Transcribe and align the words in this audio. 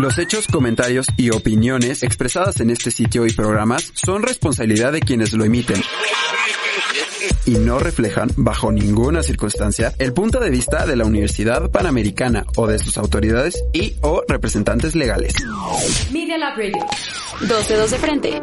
Los 0.00 0.16
hechos, 0.16 0.46
comentarios 0.46 1.08
y 1.18 1.28
opiniones 1.28 2.02
expresadas 2.02 2.58
en 2.60 2.70
este 2.70 2.90
sitio 2.90 3.26
y 3.26 3.32
programas 3.32 3.92
son 3.94 4.22
responsabilidad 4.22 4.92
de 4.92 5.00
quienes 5.00 5.34
lo 5.34 5.44
emiten 5.44 5.78
y 7.44 7.50
no 7.58 7.78
reflejan, 7.78 8.30
bajo 8.36 8.72
ninguna 8.72 9.22
circunstancia, 9.22 9.92
el 9.98 10.14
punto 10.14 10.40
de 10.40 10.48
vista 10.48 10.86
de 10.86 10.96
la 10.96 11.04
Universidad 11.04 11.70
Panamericana 11.70 12.46
o 12.56 12.66
de 12.66 12.78
sus 12.78 12.96
autoridades 12.96 13.62
y 13.74 13.96
o 14.00 14.22
representantes 14.26 14.94
legales. 14.94 15.34
Media 16.10 16.38
Lab 16.38 16.56
Radio. 16.56 16.78
Dos 17.46 17.68
dedos 17.68 17.90
de 17.90 17.98
frente. 17.98 18.42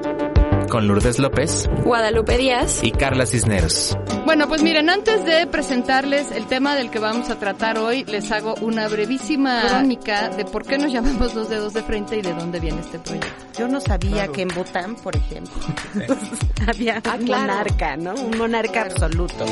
Con 0.69 0.87
Lourdes 0.87 1.17
López, 1.17 1.67
Guadalupe 1.83 2.37
Díaz 2.37 2.81
y 2.83 2.91
Carla 2.91 3.25
Cisneros. 3.25 3.97
Bueno, 4.27 4.49
pues 4.49 4.61
miren, 4.61 4.89
antes 4.89 5.23
de 5.23 5.47
presentarles 5.47 6.31
el 6.31 6.47
tema 6.47 6.75
del 6.75 6.89
que 6.89 6.99
vamos 6.99 7.29
a 7.29 7.39
tratar 7.39 7.77
hoy, 7.77 8.03
les 8.03 8.29
hago 8.33 8.55
una 8.59 8.89
brevísima 8.89 9.61
crónica 9.69 10.27
de 10.27 10.43
por 10.43 10.65
qué 10.65 10.77
nos 10.77 10.91
llamamos 10.91 11.33
dos 11.33 11.47
dedos 11.47 11.73
de 11.73 11.81
frente 11.81 12.17
y 12.17 12.21
de 12.21 12.33
dónde 12.33 12.59
viene 12.59 12.81
este 12.81 12.99
proyecto. 12.99 13.29
Yo 13.57 13.69
no 13.69 13.79
sabía 13.79 14.27
que 14.27 14.41
en 14.41 14.49
Bután, 14.49 14.95
por 14.95 15.15
ejemplo, 15.15 15.53
había 16.67 17.01
Ah, 17.05 17.15
un 17.17 17.25
claro. 17.25 17.41
monarca, 17.43 17.95
¿no? 17.95 18.15
Un 18.15 18.37
monarca 18.37 18.81
absoluto. 18.81 19.45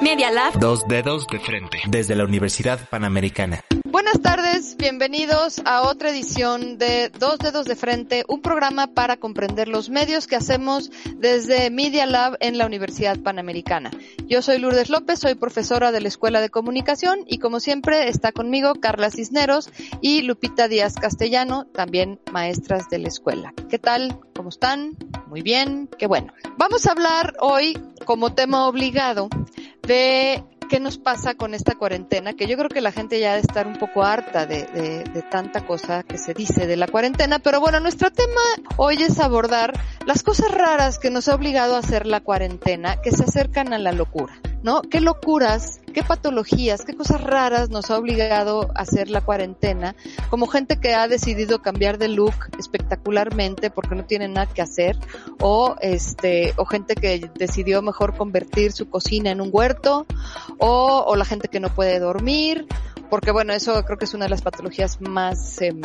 Media 0.00 0.30
Lab. 0.30 0.56
Dos 0.60 0.86
dedos 0.86 1.26
de 1.26 1.40
frente. 1.40 1.78
Desde 1.88 2.14
la 2.14 2.22
Universidad 2.22 2.78
Panamericana. 2.90 3.60
Buenas 3.94 4.20
tardes, 4.22 4.76
bienvenidos 4.76 5.62
a 5.64 5.82
otra 5.82 6.10
edición 6.10 6.78
de 6.78 7.10
Dos 7.10 7.38
Dedos 7.38 7.64
de 7.64 7.76
Frente, 7.76 8.24
un 8.26 8.42
programa 8.42 8.88
para 8.88 9.18
comprender 9.18 9.68
los 9.68 9.88
medios 9.88 10.26
que 10.26 10.34
hacemos 10.34 10.90
desde 11.18 11.70
Media 11.70 12.04
Lab 12.04 12.36
en 12.40 12.58
la 12.58 12.66
Universidad 12.66 13.20
Panamericana. 13.20 13.92
Yo 14.26 14.42
soy 14.42 14.58
Lourdes 14.58 14.90
López, 14.90 15.20
soy 15.20 15.36
profesora 15.36 15.92
de 15.92 16.00
la 16.00 16.08
Escuela 16.08 16.40
de 16.40 16.50
Comunicación 16.50 17.20
y 17.28 17.38
como 17.38 17.60
siempre 17.60 18.08
está 18.08 18.32
conmigo 18.32 18.74
Carla 18.74 19.12
Cisneros 19.12 19.70
y 20.00 20.22
Lupita 20.22 20.66
Díaz 20.66 20.94
Castellano, 20.96 21.66
también 21.66 22.18
maestras 22.32 22.88
de 22.90 22.98
la 22.98 23.06
escuela. 23.06 23.54
¿Qué 23.70 23.78
tal? 23.78 24.18
¿Cómo 24.34 24.48
están? 24.48 24.96
Muy 25.28 25.42
bien, 25.42 25.88
qué 26.00 26.08
bueno. 26.08 26.32
Vamos 26.56 26.86
a 26.86 26.90
hablar 26.90 27.34
hoy 27.38 27.78
como 28.04 28.34
tema 28.34 28.66
obligado 28.66 29.28
de 29.86 30.42
qué 30.68 30.80
nos 30.80 30.98
pasa 30.98 31.34
con 31.34 31.54
esta 31.54 31.74
cuarentena, 31.74 32.32
que 32.34 32.46
yo 32.46 32.56
creo 32.56 32.68
que 32.68 32.80
la 32.80 32.92
gente 32.92 33.20
ya 33.20 33.32
ha 33.32 33.34
de 33.34 33.40
estar 33.40 33.66
un 33.66 33.74
poco 33.74 34.02
harta 34.02 34.46
de, 34.46 34.66
de- 34.72 35.04
de 35.12 35.22
tanta 35.22 35.60
cosa 35.60 36.02
que 36.02 36.18
se 36.18 36.34
dice 36.34 36.66
de 36.66 36.76
la 36.76 36.86
cuarentena, 36.88 37.38
pero 37.38 37.60
bueno, 37.60 37.80
nuestro 37.80 38.10
tema 38.10 38.40
hoy 38.76 39.02
es 39.02 39.18
abordar 39.20 39.72
las 40.06 40.22
cosas 40.22 40.50
raras 40.50 40.98
que 40.98 41.10
nos 41.10 41.28
ha 41.28 41.34
obligado 41.34 41.76
a 41.76 41.78
hacer 41.78 42.06
la 42.06 42.20
cuarentena, 42.20 43.00
que 43.00 43.10
se 43.10 43.24
acercan 43.24 43.72
a 43.72 43.78
la 43.78 43.92
locura, 43.92 44.34
¿no? 44.62 44.82
¿Qué 44.82 45.00
locuras, 45.00 45.80
qué 45.94 46.02
patologías, 46.02 46.84
qué 46.84 46.94
cosas 46.94 47.22
raras 47.22 47.70
nos 47.70 47.90
ha 47.90 47.98
obligado 47.98 48.70
a 48.74 48.82
hacer 48.82 49.08
la 49.08 49.22
cuarentena, 49.22 49.96
como 50.28 50.46
gente 50.46 50.78
que 50.78 50.94
ha 50.94 51.08
decidido 51.08 51.62
cambiar 51.62 51.98
de 51.98 52.08
look 52.08 52.34
espectacularmente 52.58 53.70
porque 53.70 53.94
no 53.94 54.04
tiene 54.04 54.28
nada 54.28 54.46
que 54.46 54.62
hacer, 54.62 54.98
o 55.40 55.76
este, 55.80 56.52
o 56.56 56.66
gente 56.66 56.94
que 56.94 57.30
decidió 57.34 57.80
mejor 57.80 58.16
convertir 58.16 58.72
su 58.72 58.90
cocina 58.90 59.30
en 59.30 59.40
un 59.40 59.48
huerto, 59.52 60.06
o, 60.58 61.04
o 61.06 61.16
la 61.16 61.24
gente 61.24 61.48
que 61.48 61.60
no 61.60 61.74
puede 61.74 61.98
dormir, 61.98 62.66
porque 63.08 63.30
bueno, 63.30 63.52
eso 63.52 63.84
creo 63.84 63.98
que 63.98 64.04
es 64.04 64.14
una 64.14 64.26
de 64.26 64.30
las 64.30 64.42
patologías 64.42 65.00
más, 65.00 65.62
em, 65.62 65.80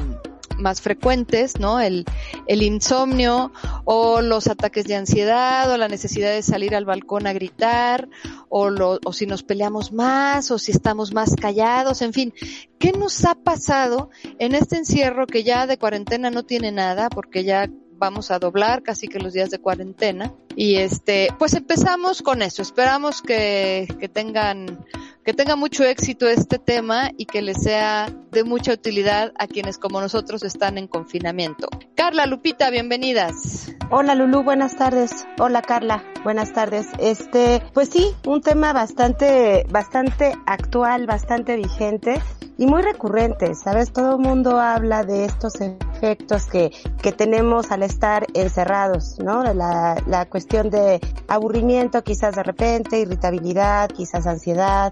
más 0.59 0.81
frecuentes, 0.81 1.59
¿no? 1.59 1.79
El, 1.79 2.05
el 2.47 2.61
insomnio, 2.61 3.51
o 3.85 4.21
los 4.21 4.47
ataques 4.47 4.85
de 4.85 4.95
ansiedad, 4.95 5.71
o 5.71 5.77
la 5.77 5.87
necesidad 5.87 6.31
de 6.31 6.41
salir 6.41 6.75
al 6.75 6.85
balcón 6.85 7.27
a 7.27 7.33
gritar, 7.33 8.09
o, 8.49 8.69
lo, 8.69 8.99
o 9.03 9.13
si 9.13 9.25
nos 9.25 9.43
peleamos 9.43 9.91
más, 9.91 10.51
o 10.51 10.59
si 10.59 10.71
estamos 10.71 11.13
más 11.13 11.35
callados, 11.35 12.01
en 12.01 12.13
fin. 12.13 12.33
¿Qué 12.77 12.91
nos 12.91 13.25
ha 13.25 13.35
pasado 13.35 14.09
en 14.39 14.55
este 14.55 14.77
encierro 14.77 15.27
que 15.27 15.43
ya 15.43 15.67
de 15.67 15.77
cuarentena 15.77 16.29
no 16.29 16.43
tiene 16.43 16.71
nada, 16.71 17.09
porque 17.09 17.43
ya 17.43 17.69
vamos 17.99 18.31
a 18.31 18.39
doblar 18.39 18.81
casi 18.81 19.07
que 19.07 19.19
los 19.19 19.33
días 19.33 19.51
de 19.51 19.59
cuarentena. 19.59 20.33
Y 20.55 20.75
este, 20.75 21.29
pues 21.37 21.53
empezamos 21.53 22.21
con 22.21 22.41
eso. 22.41 22.61
Esperamos 22.61 23.21
que, 23.21 23.87
que 23.99 24.09
tengan, 24.09 24.85
que 25.29 25.35
tenga 25.35 25.55
mucho 25.55 25.83
éxito 25.83 26.27
este 26.27 26.57
tema 26.57 27.11
y 27.15 27.27
que 27.27 27.43
les 27.43 27.61
sea 27.61 28.09
de 28.31 28.43
mucha 28.43 28.73
utilidad 28.73 29.31
a 29.37 29.45
quienes 29.45 29.77
como 29.77 30.01
nosotros 30.01 30.41
están 30.41 30.79
en 30.79 30.87
confinamiento. 30.87 31.69
Carla, 31.95 32.25
Lupita, 32.25 32.71
bienvenidas. 32.71 33.71
Hola 33.91 34.15
Lulu, 34.15 34.41
buenas 34.41 34.75
tardes. 34.75 35.27
Hola 35.37 35.61
Carla, 35.61 36.03
buenas 36.23 36.53
tardes. 36.53 36.87
Este, 36.99 37.61
pues 37.73 37.89
sí, 37.89 38.15
un 38.25 38.41
tema 38.41 38.73
bastante, 38.73 39.65
bastante 39.69 40.33
actual, 40.45 41.05
bastante 41.05 41.55
vigente 41.55 42.21
y 42.57 42.65
muy 42.65 42.81
recurrente, 42.81 43.55
¿sabes? 43.55 43.93
Todo 43.93 44.17
el 44.17 44.21
mundo 44.21 44.59
habla 44.59 45.03
de 45.03 45.25
estos 45.25 45.53
efectos 45.61 46.45
que, 46.45 46.71
que 47.01 47.11
tenemos 47.11 47.71
al 47.71 47.83
estar 47.83 48.25
encerrados, 48.33 49.17
¿no? 49.19 49.43
La, 49.53 49.95
la 50.07 50.25
cuestión 50.25 50.69
de 50.69 50.99
aburrimiento 51.27 52.03
quizás 52.03 52.35
de 52.35 52.43
repente, 52.43 52.99
irritabilidad, 52.99 53.89
quizás 53.89 54.27
ansiedad, 54.27 54.91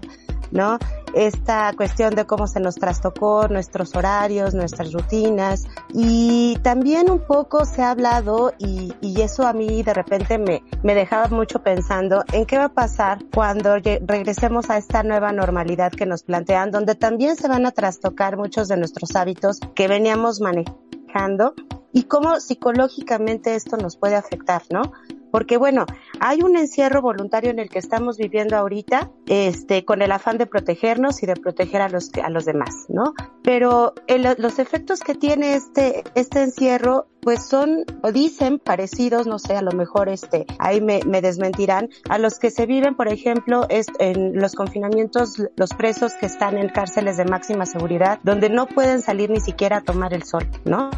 ¿no? 0.50 0.78
Esta 1.14 1.72
cuestión 1.76 2.14
de 2.14 2.26
cómo 2.26 2.46
se 2.46 2.60
nos 2.60 2.74
trastocó 2.74 3.48
nuestros 3.48 3.94
horarios, 3.96 4.54
nuestras 4.54 4.92
rutinas 4.92 5.64
y 5.92 6.58
también 6.62 7.10
un 7.10 7.20
poco 7.20 7.64
se 7.64 7.82
ha 7.82 7.90
hablado 7.90 8.52
y, 8.58 8.92
y 9.00 9.20
eso 9.22 9.46
a 9.46 9.52
mí 9.52 9.82
de 9.82 9.94
repente 9.94 10.38
me, 10.38 10.62
me 10.82 10.94
dejaba 10.94 11.28
mucho 11.28 11.62
pensando 11.62 12.24
en 12.32 12.44
qué 12.46 12.58
va 12.58 12.64
a 12.64 12.72
pasar 12.74 13.24
cuando 13.34 13.76
regresemos 13.76 14.70
a 14.70 14.76
esta 14.76 15.02
nueva 15.02 15.32
normalidad 15.32 15.92
que 15.92 16.06
nos 16.06 16.22
plantean, 16.22 16.70
donde 16.70 16.94
también 16.94 17.36
se 17.36 17.48
van 17.48 17.66
a 17.66 17.70
trastocar 17.70 18.36
muchos 18.36 18.68
de 18.68 18.76
nuestros 18.76 19.16
hábitos 19.16 19.60
que 19.74 19.88
veníamos 19.88 20.40
manejando 20.40 21.54
y 21.92 22.04
cómo 22.04 22.38
psicológicamente 22.40 23.54
esto 23.54 23.76
nos 23.76 23.96
puede 23.96 24.16
afectar, 24.16 24.62
¿no? 24.70 24.82
Porque 25.30 25.56
bueno, 25.56 25.86
hay 26.20 26.42
un 26.42 26.56
encierro 26.56 27.02
voluntario 27.02 27.50
en 27.50 27.58
el 27.58 27.68
que 27.68 27.78
estamos 27.78 28.16
viviendo 28.18 28.56
ahorita, 28.56 29.10
este, 29.26 29.84
con 29.84 30.02
el 30.02 30.12
afán 30.12 30.38
de 30.38 30.46
protegernos 30.46 31.22
y 31.22 31.26
de 31.26 31.34
proteger 31.34 31.80
a 31.82 31.88
los, 31.88 32.10
a 32.22 32.30
los 32.30 32.44
demás, 32.44 32.86
¿no? 32.88 33.14
Pero 33.42 33.94
el- 34.06 34.34
los 34.38 34.58
efectos 34.58 35.00
que 35.00 35.14
tiene 35.14 35.54
este, 35.54 36.04
este 36.14 36.42
encierro, 36.42 37.06
pues 37.20 37.46
son, 37.46 37.84
o 38.02 38.12
dicen, 38.12 38.58
parecidos, 38.58 39.26
no 39.26 39.38
sé, 39.38 39.56
a 39.56 39.62
lo 39.62 39.72
mejor 39.72 40.08
este, 40.08 40.46
ahí 40.58 40.80
me, 40.80 41.00
me 41.04 41.20
desmentirán, 41.20 41.88
a 42.08 42.18
los 42.18 42.38
que 42.38 42.50
se 42.50 42.64
viven, 42.66 42.94
por 42.94 43.08
ejemplo, 43.08 43.66
es, 43.68 43.86
en 43.98 44.36
los 44.40 44.54
confinamientos, 44.54 45.42
los 45.56 45.70
presos 45.70 46.14
que 46.14 46.26
están 46.26 46.56
en 46.56 46.68
cárceles 46.68 47.16
de 47.16 47.24
máxima 47.24 47.66
seguridad, 47.66 48.18
donde 48.22 48.48
no 48.48 48.66
pueden 48.66 49.02
salir 49.02 49.30
ni 49.30 49.40
siquiera 49.40 49.78
a 49.78 49.80
tomar 49.82 50.14
el 50.14 50.22
sol, 50.22 50.46
¿no? 50.64 50.90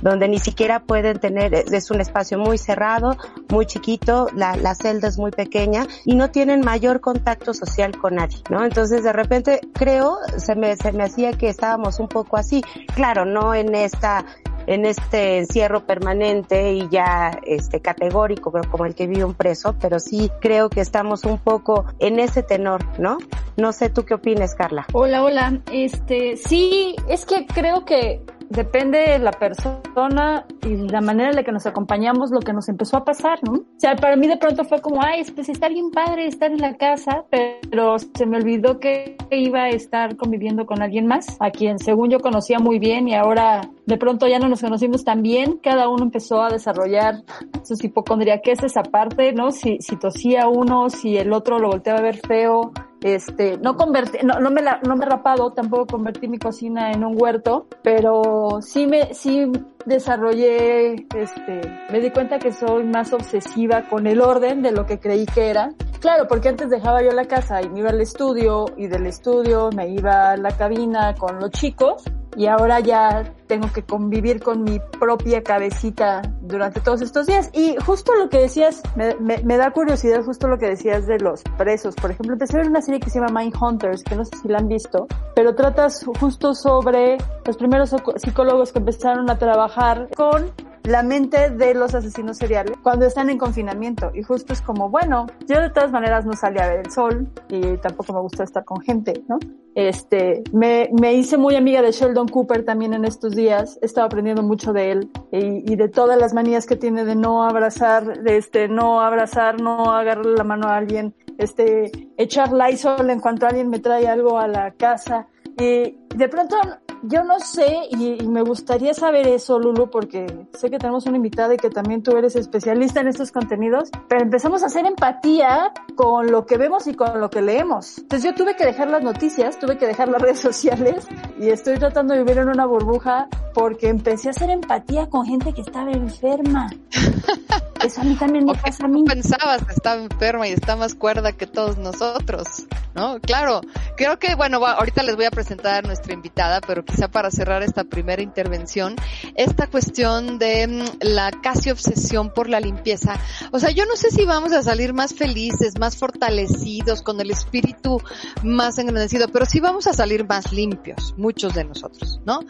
Donde 0.00 0.28
ni 0.28 0.38
siquiera 0.38 0.80
pueden 0.80 1.18
tener, 1.18 1.54
es 1.54 1.90
un 1.90 2.00
espacio 2.00 2.38
muy 2.38 2.58
cerrado, 2.58 3.16
muy 3.48 3.66
chiquito, 3.66 4.28
la, 4.34 4.56
la 4.56 4.74
celda 4.74 5.08
es 5.08 5.18
muy 5.18 5.30
pequeña 5.30 5.86
y 6.04 6.14
no 6.14 6.30
tienen 6.30 6.60
mayor 6.60 7.00
contacto 7.00 7.54
social 7.54 7.96
con 7.98 8.16
nadie, 8.16 8.38
¿no? 8.50 8.64
Entonces 8.64 9.02
de 9.02 9.12
repente 9.12 9.60
creo, 9.72 10.18
se 10.36 10.54
me, 10.54 10.76
se 10.76 10.92
me 10.92 11.04
hacía 11.04 11.32
que 11.32 11.48
estábamos 11.48 12.00
un 12.00 12.08
poco 12.08 12.36
así, 12.36 12.62
claro, 12.94 13.24
no 13.24 13.54
en 13.54 13.74
esta 13.74 14.24
en 14.68 14.84
este 14.84 15.38
encierro 15.38 15.86
permanente 15.86 16.74
y 16.74 16.88
ya 16.90 17.40
este 17.46 17.80
categórico 17.80 18.52
como 18.70 18.84
el 18.84 18.94
que 18.94 19.06
vive 19.06 19.24
un 19.24 19.32
preso, 19.32 19.74
pero 19.80 19.98
sí 19.98 20.30
creo 20.42 20.68
que 20.68 20.82
estamos 20.82 21.24
un 21.24 21.38
poco 21.38 21.86
en 21.98 22.18
ese 22.18 22.42
tenor, 22.42 22.84
¿no? 22.98 23.16
No 23.56 23.72
sé 23.72 23.88
tú 23.88 24.04
qué 24.04 24.12
opinas, 24.12 24.54
Carla. 24.54 24.86
Hola, 24.92 25.24
hola. 25.24 25.62
Este, 25.72 26.36
sí, 26.36 26.96
es 27.08 27.24
que 27.24 27.46
creo 27.46 27.86
que 27.86 28.22
depende 28.50 28.98
de 28.98 29.18
la 29.18 29.30
persona 29.30 30.46
y 30.62 30.76
la 30.88 31.00
manera 31.00 31.30
en 31.30 31.36
la 31.36 31.42
que 31.42 31.52
nos 31.52 31.66
acompañamos 31.66 32.30
lo 32.30 32.40
que 32.40 32.52
nos 32.52 32.68
empezó 32.68 32.96
a 32.96 33.04
pasar, 33.04 33.38
¿no? 33.42 33.52
O 33.52 33.64
sea, 33.80 33.96
para 33.96 34.16
mí 34.16 34.26
de 34.26 34.36
pronto 34.36 34.64
fue 34.64 34.80
como, 34.80 35.02
ay, 35.02 35.22
pues 35.34 35.48
está 35.48 35.68
bien 35.68 35.90
padre 35.90 36.26
estar 36.26 36.50
en 36.50 36.58
la 36.58 36.76
casa, 36.76 37.24
pero 37.30 37.98
se 37.98 38.26
me 38.26 38.36
olvidó 38.36 38.80
que 38.80 39.16
iba 39.30 39.64
a 39.64 39.68
estar 39.70 40.16
conviviendo 40.16 40.66
con 40.66 40.82
alguien 40.82 41.06
más, 41.06 41.36
a 41.40 41.50
quien 41.50 41.78
según 41.78 42.10
yo 42.10 42.20
conocía 42.20 42.58
muy 42.58 42.78
bien 42.78 43.08
y 43.08 43.14
ahora 43.14 43.68
de 43.86 43.96
pronto 43.96 44.26
ya 44.26 44.38
no 44.38 44.48
nos 44.48 44.60
conocimos 44.60 45.04
tan 45.04 45.22
bien, 45.22 45.58
cada 45.62 45.88
uno 45.88 46.04
empezó 46.04 46.42
a 46.42 46.50
desarrollar 46.50 47.22
sus 47.62 47.82
hipocondriaqueses 47.82 48.76
aparte, 48.76 49.32
¿no? 49.32 49.50
Si, 49.50 49.78
si 49.80 49.96
tosía 49.96 50.48
uno, 50.48 50.90
si 50.90 51.16
el 51.16 51.32
otro 51.32 51.58
lo 51.58 51.68
volteaba 51.68 52.00
a 52.00 52.02
ver 52.02 52.16
feo, 52.16 52.72
este, 53.00 53.58
no 53.58 53.76
convertí, 53.76 54.18
no, 54.24 54.40
no 54.40 54.50
me 54.50 54.62
la, 54.62 54.80
no 54.86 54.96
me 54.96 55.04
he 55.04 55.08
rapado, 55.08 55.52
tampoco 55.52 55.86
convertí 55.86 56.28
mi 56.28 56.38
cocina 56.38 56.92
en 56.92 57.04
un 57.04 57.20
huerto, 57.20 57.66
pero 57.82 58.58
sí 58.60 58.86
me, 58.86 59.14
sí 59.14 59.50
desarrollé, 59.86 61.06
este, 61.16 61.60
me 61.90 62.00
di 62.00 62.10
cuenta 62.10 62.38
que 62.38 62.52
soy 62.52 62.84
más 62.84 63.12
obsesiva 63.12 63.88
con 63.88 64.06
el 64.06 64.20
orden 64.20 64.62
de 64.62 64.72
lo 64.72 64.86
que 64.86 64.98
creí 64.98 65.26
que 65.26 65.50
era. 65.50 65.72
Claro, 66.00 66.28
porque 66.28 66.48
antes 66.48 66.70
dejaba 66.70 67.02
yo 67.02 67.10
la 67.10 67.24
casa 67.24 67.60
y 67.62 67.68
me 67.68 67.80
iba 67.80 67.90
al 67.90 68.00
estudio 68.00 68.66
y 68.76 68.86
del 68.86 69.06
estudio 69.06 69.70
me 69.74 69.88
iba 69.88 70.32
a 70.32 70.36
la 70.36 70.56
cabina 70.56 71.14
con 71.14 71.40
los 71.40 71.50
chicos 71.50 72.04
y 72.38 72.46
ahora 72.46 72.78
ya 72.78 73.34
tengo 73.48 73.72
que 73.72 73.82
convivir 73.82 74.40
con 74.40 74.62
mi 74.62 74.78
propia 75.00 75.42
cabecita 75.42 76.22
durante 76.40 76.80
todos 76.80 77.02
estos 77.02 77.26
días. 77.26 77.50
Y 77.52 77.74
justo 77.84 78.14
lo 78.14 78.28
que 78.28 78.38
decías, 78.38 78.80
me, 78.94 79.16
me, 79.18 79.56
da 79.56 79.72
curiosidad 79.72 80.22
justo 80.22 80.46
lo 80.46 80.56
que 80.56 80.66
decías 80.66 81.06
de 81.06 81.18
los 81.18 81.42
presos. 81.56 81.96
Por 81.96 82.12
ejemplo, 82.12 82.34
empecé 82.34 82.56
a 82.56 82.60
ver 82.60 82.68
una 82.68 82.80
serie 82.80 83.00
que 83.00 83.10
se 83.10 83.18
llama 83.18 83.42
Hunters, 83.42 84.04
que 84.04 84.14
no 84.14 84.24
sé 84.24 84.36
si 84.40 84.46
la 84.46 84.58
han 84.58 84.68
visto, 84.68 85.08
pero 85.34 85.56
tratas 85.56 86.04
justo 86.20 86.54
sobre 86.54 87.18
los 87.44 87.56
primeros 87.56 87.92
psicólogos 88.18 88.72
que 88.72 88.78
empezaron 88.78 89.28
a 89.30 89.38
trabajar 89.38 89.67
con 90.16 90.52
la 90.84 91.02
mente 91.02 91.50
de 91.50 91.74
los 91.74 91.94
asesinos 91.94 92.38
seriales 92.38 92.74
cuando 92.82 93.04
están 93.04 93.28
en 93.28 93.36
confinamiento. 93.36 94.10
Y 94.14 94.22
justo 94.22 94.52
es 94.54 94.62
como, 94.62 94.88
bueno, 94.88 95.26
yo 95.46 95.60
de 95.60 95.70
todas 95.70 95.92
maneras 95.92 96.24
no 96.24 96.32
salí 96.32 96.58
a 96.58 96.68
ver 96.68 96.80
el 96.86 96.90
sol 96.90 97.28
y 97.48 97.76
tampoco 97.78 98.14
me 98.14 98.20
gusta 98.20 98.44
estar 98.44 98.64
con 98.64 98.80
gente, 98.80 99.22
¿no? 99.28 99.38
Este, 99.74 100.42
me, 100.52 100.88
me 100.98 101.12
hice 101.12 101.36
muy 101.36 101.54
amiga 101.56 101.82
de 101.82 101.92
Sheldon 101.92 102.28
Cooper 102.28 102.64
también 102.64 102.94
en 102.94 103.04
estos 103.04 103.36
días. 103.36 103.78
He 103.82 103.86
estado 103.86 104.06
aprendiendo 104.06 104.42
mucho 104.42 104.72
de 104.72 104.92
él 104.92 105.10
y, 105.30 105.72
y 105.72 105.76
de 105.76 105.88
todas 105.88 106.18
las 106.18 106.32
manías 106.32 106.66
que 106.66 106.76
tiene 106.76 107.04
de 107.04 107.14
no 107.14 107.44
abrazar, 107.44 108.22
de 108.22 108.38
este, 108.38 108.68
no 108.68 109.00
abrazar, 109.00 109.60
no 109.60 109.92
agarrarle 109.92 110.36
la 110.36 110.44
mano 110.44 110.68
a 110.68 110.76
alguien, 110.76 111.14
este, 111.36 111.92
echar 112.16 112.52
Lysol 112.52 113.10
en 113.10 113.20
cuanto 113.20 113.46
alguien 113.46 113.68
me 113.68 113.78
trae 113.78 114.08
algo 114.08 114.38
a 114.38 114.48
la 114.48 114.72
casa. 114.72 115.26
Y 115.60 115.98
de 116.16 116.28
pronto 116.28 116.56
yo 117.02 117.22
no 117.24 117.38
sé 117.40 117.88
y, 117.90 118.26
me 118.26 118.42
gustaría 118.42 118.94
saber 118.94 119.26
eso, 119.26 119.58
Lulu, 119.58 119.90
porque 119.90 120.26
sé 120.52 120.70
que 120.70 120.78
tenemos 120.78 121.06
una 121.06 121.16
invitada 121.16 121.54
y 121.54 121.56
que 121.56 121.70
también 121.70 122.02
tú 122.02 122.16
eres 122.16 122.36
especialista 122.36 123.00
en 123.00 123.08
estos 123.08 123.32
contenidos, 123.32 123.90
pero 124.08 124.22
empezamos 124.22 124.62
a 124.62 124.66
hacer 124.66 124.86
empatía 124.86 125.72
con 125.94 126.30
lo 126.30 126.46
que 126.46 126.56
vemos 126.58 126.86
y 126.86 126.94
con 126.94 127.20
lo 127.20 127.30
que 127.30 127.42
leemos. 127.42 127.98
Entonces 127.98 128.30
yo 128.30 128.34
tuve 128.34 128.56
que 128.56 128.64
dejar 128.64 128.90
las 128.90 129.02
noticias, 129.02 129.58
tuve 129.58 129.78
que 129.78 129.86
dejar 129.86 130.08
las 130.08 130.22
redes 130.22 130.40
sociales 130.40 131.06
y 131.38 131.48
estoy 131.48 131.78
tratando 131.78 132.14
de 132.14 132.22
vivir 132.22 132.38
en 132.38 132.48
una 132.48 132.66
burbuja 132.66 133.28
porque 133.54 133.88
empecé 133.88 134.28
a 134.28 134.30
hacer 134.30 134.50
empatía 134.50 135.08
con 135.08 135.26
gente 135.26 135.52
que 135.52 135.62
estaba 135.62 135.90
enferma. 135.90 136.68
Eso 137.84 138.00
a 138.00 138.04
mí 138.04 138.16
también 138.16 138.44
me 138.44 138.54
pasa 138.54 138.86
a 138.86 138.88
mí. 138.88 139.04
pensabas 139.04 139.64
que 139.64 139.72
estaba 139.72 140.02
enferma 140.02 140.48
y 140.48 140.52
está 140.52 140.74
más 140.74 140.94
cuerda 140.94 141.32
que 141.32 141.46
todos 141.46 141.78
nosotros, 141.78 142.66
¿no? 142.94 143.20
Claro, 143.20 143.60
creo 143.96 144.18
que, 144.18 144.34
bueno, 144.34 144.64
ahorita 144.64 145.04
les 145.04 145.14
voy 145.14 145.26
a 145.26 145.30
presentar 145.30 145.84
a 145.84 145.86
nuestra 145.86 146.12
invitada, 146.12 146.60
pero 146.60 146.84
quizá 146.88 147.08
para 147.08 147.30
cerrar 147.30 147.62
esta 147.62 147.84
primera 147.84 148.22
intervención, 148.22 148.96
esta 149.34 149.66
cuestión 149.68 150.38
de 150.38 150.66
mm, 150.66 150.84
la 151.02 151.30
casi 151.30 151.70
obsesión 151.70 152.32
por 152.32 152.48
la 152.48 152.60
limpieza. 152.60 153.20
O 153.52 153.58
sea, 153.58 153.70
yo 153.70 153.84
no 153.86 153.96
sé 153.96 154.10
si 154.10 154.24
vamos 154.24 154.52
a 154.52 154.62
salir 154.62 154.94
más 154.94 155.14
felices, 155.14 155.78
más 155.78 155.96
fortalecidos, 155.96 157.02
con 157.02 157.20
el 157.20 157.30
espíritu 157.30 158.00
más 158.42 158.78
engrandecido, 158.78 159.28
pero 159.28 159.46
sí 159.46 159.60
vamos 159.60 159.86
a 159.86 159.92
salir 159.92 160.26
más 160.26 160.52
limpios, 160.52 161.14
muchos 161.16 161.54
de 161.54 161.64
nosotros, 161.64 162.20
¿no? 162.24 162.40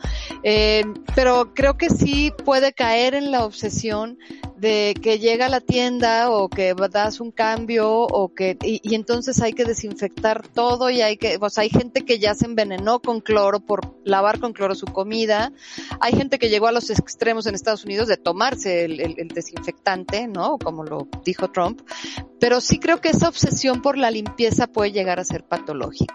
Eh, 0.42 0.84
pero 1.14 1.52
creo 1.54 1.76
que 1.76 1.90
sí 1.90 2.32
puede 2.44 2.72
caer 2.72 3.14
en 3.14 3.30
la 3.30 3.44
obsesión 3.44 4.18
de 4.58 4.94
que 5.00 5.18
llega 5.18 5.46
a 5.46 5.48
la 5.48 5.60
tienda 5.60 6.30
o 6.30 6.48
que 6.48 6.74
das 6.90 7.20
un 7.20 7.30
cambio 7.30 7.90
o 7.90 8.34
que 8.34 8.56
y, 8.62 8.94
entonces 8.94 9.40
hay 9.40 9.52
que 9.52 9.64
desinfectar 9.64 10.46
todo 10.48 10.90
y 10.90 11.00
hay 11.00 11.16
que 11.16 11.38
pues 11.38 11.58
hay 11.58 11.70
gente 11.70 12.04
que 12.04 12.18
ya 12.18 12.34
se 12.34 12.46
envenenó 12.46 13.00
con 13.00 13.20
cloro 13.20 13.60
por 13.60 13.96
lavar 14.04 14.40
con 14.40 14.52
cloro 14.52 14.74
su 14.74 14.86
comida. 14.86 15.52
Hay 16.00 16.12
gente 16.12 16.38
que 16.38 16.48
llegó 16.48 16.66
a 16.66 16.72
los 16.72 16.90
extremos 16.90 17.46
en 17.46 17.54
Estados 17.54 17.84
Unidos 17.84 18.08
de 18.08 18.16
tomarse 18.16 18.84
el, 18.84 19.00
el, 19.00 19.14
el 19.18 19.28
desinfectante 19.28 20.26
no 20.26 20.58
como 20.58 20.82
lo 20.82 21.08
dijo 21.24 21.50
Trump. 21.50 21.82
Pero 22.40 22.60
sí 22.60 22.78
creo 22.78 23.00
que 23.00 23.10
esa 23.10 23.28
obsesión 23.28 23.80
por 23.80 23.96
la 23.96 24.10
limpieza 24.10 24.66
puede 24.66 24.92
llegar 24.92 25.20
a 25.20 25.24
ser 25.24 25.44
patológica. 25.44 26.14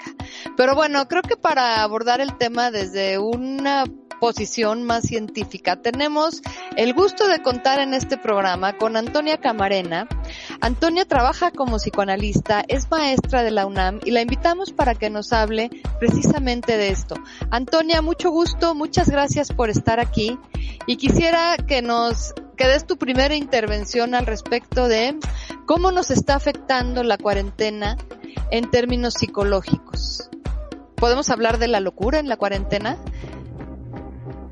Pero 0.57 0.75
bueno 0.75 1.07
creo 1.07 1.22
que 1.22 1.38
para 1.38 1.81
abordar 1.81 2.19
el 2.19 2.38
tema 2.38 2.72
desde 2.72 3.19
una 3.19 3.86
posición 4.24 4.84
más 4.84 5.04
científica. 5.04 5.75
Tenemos 5.75 6.42
el 6.78 6.94
gusto 6.94 7.28
de 7.28 7.42
contar 7.42 7.80
en 7.80 7.94
este 7.94 8.18
programa 8.18 8.78
con 8.78 8.96
Antonia 8.96 9.38
Camarena. 9.38 10.08
Antonia 10.62 11.04
trabaja 11.04 11.52
como 11.52 11.75
psicoanalista, 11.75 12.64
es 12.70 12.90
maestra 12.90 13.44
de 13.44 13.52
la 13.52 13.66
UNAM 13.66 14.00
y 14.06 14.12
la 14.12 14.22
invitamos 14.22 14.72
para 14.72 14.96
que 14.96 15.10
nos 15.10 15.34
hable 15.34 15.70
precisamente 16.00 16.78
de 16.78 16.88
esto. 16.88 17.16
Antonia, 17.52 18.02
mucho 18.02 18.31
gusto, 18.31 18.74
muchas 18.75 19.10
gracias 19.10 19.52
por 19.52 19.70
estar 19.70 20.00
aquí 20.00 20.40
y 20.88 20.96
quisiera 20.96 21.58
que 21.58 21.81
nos 21.81 22.34
que 22.56 22.68
des 22.68 22.88
tu 22.88 22.96
primera 22.96 23.36
intervención 23.36 24.16
al 24.16 24.25
respecto 24.25 24.88
de 24.88 25.18
cómo 25.66 25.92
nos 25.92 26.12
está 26.12 26.36
afectando 26.36 27.04
la 27.04 27.18
cuarentena 27.18 27.98
en 28.52 28.72
términos 28.72 29.16
psicológicos. 29.16 30.30
¿Podemos 30.96 31.30
hablar 31.30 31.58
de 31.58 31.68
la 31.68 31.81
locura 31.81 32.20
en 32.20 32.30
la 32.30 32.38
cuarentena? 32.38 32.98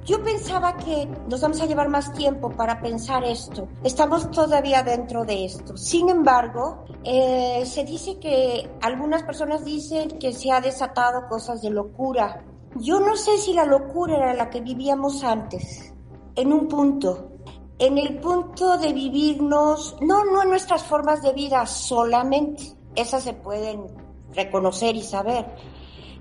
Yo 0.04 0.24
pensaba 0.24 0.78
que 0.78 1.08
nos 1.30 1.42
vamos 1.42 1.62
a 1.62 1.68
llevar 1.68 1.88
más 1.88 2.12
tiempo 2.14 2.50
para 2.50 2.82
pensar 2.82 3.24
esto. 3.24 3.68
Estamos 3.84 4.32
todavía 4.32 4.82
dentro 4.82 5.24
de 5.26 5.46
esto. 5.46 5.78
Sin 5.78 6.10
embargo, 6.10 6.86
eh, 7.04 7.64
se 7.66 7.84
dice 7.84 8.18
que 8.20 8.68
algunas 8.82 9.22
personas 9.22 9.64
dicen 9.64 10.18
que 10.18 10.34
se 10.34 10.52
ha 10.52 10.60
desatado 10.60 11.28
cosas 11.30 11.62
de 11.62 11.70
locura. 11.70 12.44
Yo 12.78 13.00
no 13.00 13.16
sé 13.16 13.38
si 13.38 13.54
la 13.54 13.66
locura 13.66 14.18
era 14.18 14.34
la 14.34 14.50
que 14.50 14.62
vivíamos 14.62 15.24
antes, 15.24 15.94
en 16.36 16.52
un 16.52 16.68
punto. 16.68 17.34
En 17.78 17.98
el 17.98 18.20
punto 18.20 18.80
de 18.80 18.94
vivirnos, 18.94 19.98
no, 20.02 20.26
no 20.26 20.42
en 20.42 20.50
nuestras 20.50 20.84
formas 20.84 21.22
de 21.22 21.34
vida 21.34 21.66
solamente, 21.68 22.76
esas 22.96 23.24
se 23.24 23.34
pueden 23.34 23.88
reconocer 24.34 24.96
y 24.96 25.02
saber, 25.02 25.46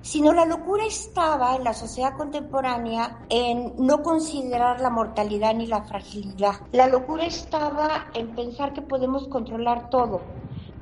sino 0.02 0.32
la 0.32 0.46
locura 0.46 0.84
estaba 0.86 1.56
en 1.56 1.64
la 1.64 1.74
sociedad 1.74 2.16
contemporánea 2.16 3.26
en 3.28 3.74
no 3.78 4.02
considerar 4.02 4.80
la 4.80 4.90
mortalidad 4.90 5.54
ni 5.54 5.66
la 5.66 5.82
fragilidad. 5.82 6.54
La 6.72 6.86
locura 6.86 7.24
estaba 7.24 8.06
en 8.14 8.34
pensar 8.34 8.72
que 8.72 8.82
podemos 8.82 9.28
controlar 9.28 9.90
todo, 9.90 10.22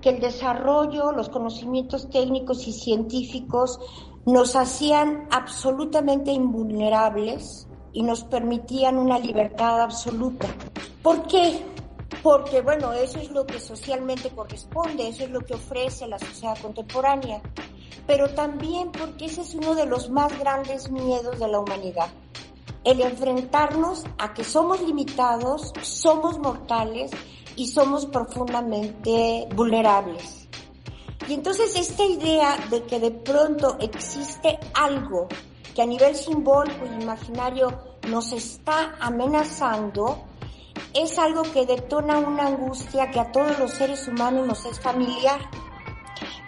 que 0.00 0.11
el 0.11 0.20
desarrollo, 0.20 1.12
los 1.12 1.29
conocimientos 1.29 2.09
técnicos 2.11 2.67
y 2.69 2.73
científicos 2.73 3.81
nos 4.25 4.55
hacían 4.55 5.26
absolutamente 5.31 6.31
invulnerables 6.31 7.67
y 7.93 8.03
nos 8.03 8.23
permitían 8.25 8.99
una 8.99 9.19
libertad 9.19 9.81
absoluta. 9.81 10.47
¿Por 11.03 11.26
qué? 11.26 11.65
Porque, 12.23 12.61
bueno, 12.61 12.93
eso 12.93 13.19
es 13.19 13.31
lo 13.31 13.47
que 13.47 13.59
socialmente 13.59 14.31
corresponde, 14.31 15.09
eso 15.09 15.25
es 15.25 15.31
lo 15.31 15.41
que 15.41 15.55
ofrece 15.55 16.06
la 16.06 16.19
sociedad 16.19 16.56
contemporánea 16.61 17.43
pero 18.08 18.31
también 18.31 18.90
porque 18.90 19.26
ese 19.26 19.43
es 19.43 19.55
uno 19.55 19.75
de 19.75 19.84
los 19.84 20.08
más 20.08 20.37
grandes 20.38 20.90
miedos 20.90 21.38
de 21.38 21.46
la 21.46 21.60
humanidad. 21.60 22.08
El 22.82 23.02
enfrentarnos 23.02 24.05
a 24.16 24.32
que 24.32 24.44
somos 24.44 24.81
limitados, 24.81 25.75
somos 25.82 26.38
mortales 26.38 27.10
y 27.55 27.69
somos 27.69 28.06
profundamente 28.06 29.46
vulnerables. 29.55 30.49
Y 31.28 31.34
entonces 31.34 31.76
esta 31.76 32.02
idea 32.02 32.56
de 32.70 32.82
que 32.84 32.99
de 32.99 33.10
pronto 33.10 33.76
existe 33.78 34.58
algo 34.72 35.28
que 35.75 35.82
a 35.82 35.87
nivel 35.87 36.16
simbólico 36.16 36.87
y 36.87 37.02
imaginario 37.02 37.78
nos 38.08 38.32
está 38.32 38.94
amenazando, 39.00 40.24
es 40.94 41.19
algo 41.19 41.43
que 41.43 41.67
detona 41.67 42.17
una 42.20 42.46
angustia 42.46 43.10
que 43.10 43.20
a 43.20 43.31
todos 43.31 43.58
los 43.58 43.72
seres 43.72 44.08
humanos 44.08 44.46
nos 44.46 44.65
es 44.65 44.81
familiar 44.81 45.41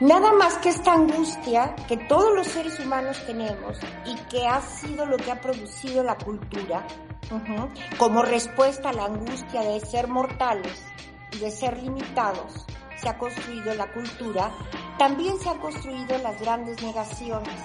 Nada 0.01 0.33
más 0.33 0.57
que 0.57 0.71
esta 0.71 0.95
angustia 0.95 1.77
que 1.87 1.99
todos 1.99 2.35
los 2.35 2.47
seres 2.47 2.81
humanos 2.81 3.23
tenemos 3.27 3.79
y 4.07 4.15
que 4.31 4.47
ha 4.47 4.63
sido 4.63 5.05
lo 5.05 5.19
que 5.19 5.31
ha 5.31 5.43
producido 5.43 6.03
la 6.03 6.17
cultura, 6.17 6.87
como 7.99 8.23
respuesta 8.23 8.89
a 8.89 8.93
la 8.95 9.05
angustia 9.05 9.61
de 9.61 9.79
ser 9.81 10.09
mortales 10.09 10.83
y 11.33 11.41
de 11.41 11.51
ser 11.51 11.83
limitados, 11.83 12.65
se 12.97 13.11
ha 13.11 13.19
construido 13.19 13.75
la 13.75 13.93
cultura, 13.93 14.51
también 14.99 15.39
se 15.39 15.51
han 15.51 15.59
construido 15.59 16.17
las 16.17 16.41
grandes 16.41 16.83
negaciones. 16.83 17.61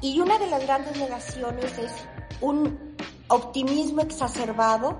Y 0.00 0.20
una 0.20 0.38
de 0.38 0.46
las 0.46 0.62
grandes 0.62 0.96
negaciones 0.96 1.76
es 1.76 1.92
un 2.40 2.96
optimismo 3.28 4.00
exacerbado 4.00 4.98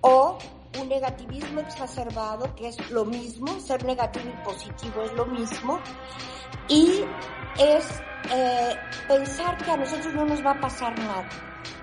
o 0.00 0.38
un 0.80 0.88
negativismo 0.88 1.60
exacerbado, 1.60 2.54
que 2.54 2.68
es 2.68 2.90
lo 2.90 3.04
mismo, 3.04 3.58
ser 3.60 3.84
negativo 3.84 4.26
y 4.28 4.44
positivo 4.44 5.02
es 5.02 5.12
lo 5.12 5.26
mismo, 5.26 5.80
y 6.68 7.04
es 7.58 8.02
eh, 8.32 8.76
pensar 9.06 9.56
que 9.58 9.70
a 9.70 9.76
nosotros 9.76 10.14
no 10.14 10.24
nos 10.24 10.44
va 10.44 10.52
a 10.52 10.60
pasar 10.60 10.98
nada. 10.98 11.28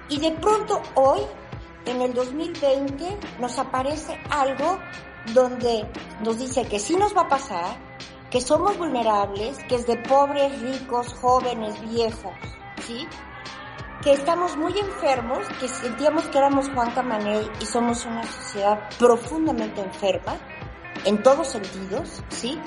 Y 0.09 0.19
de 0.19 0.31
pronto 0.31 0.81
hoy, 0.95 1.21
en 1.85 2.01
el 2.01 2.13
2020, 2.13 3.17
nos 3.39 3.57
aparece 3.57 4.19
algo 4.29 4.79
donde 5.33 5.85
nos 6.23 6.37
dice 6.37 6.67
que 6.67 6.79
sí 6.79 6.95
nos 6.95 7.15
va 7.15 7.21
a 7.21 7.27
pasar, 7.27 7.77
que 8.29 8.41
somos 8.41 8.77
vulnerables, 8.77 9.57
que 9.65 9.75
es 9.75 9.87
de 9.87 9.97
pobres, 9.97 10.61
ricos, 10.61 11.13
jóvenes, 11.13 11.79
viejos, 11.89 12.33
¿sí? 12.81 13.07
Que 14.03 14.13
estamos 14.13 14.55
muy 14.57 14.77
enfermos, 14.77 15.47
que 15.59 15.67
sentíamos 15.67 16.25
que 16.27 16.37
éramos 16.37 16.69
Juan 16.69 16.91
Camaney 16.91 17.49
y 17.59 17.65
somos 17.65 18.05
una 18.05 18.23
sociedad 18.23 18.79
profundamente 18.99 19.81
enferma, 19.81 20.37
en 21.05 21.21
todos 21.21 21.47
sentidos, 21.47 22.23
¿sí? 22.29 22.59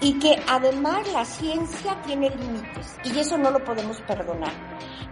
Y 0.00 0.18
que 0.18 0.42
además 0.48 1.10
la 1.12 1.24
ciencia 1.24 2.00
tiene 2.02 2.30
límites 2.30 2.96
y 3.04 3.18
eso 3.18 3.38
no 3.38 3.50
lo 3.50 3.62
podemos 3.64 4.00
perdonar. 4.02 4.52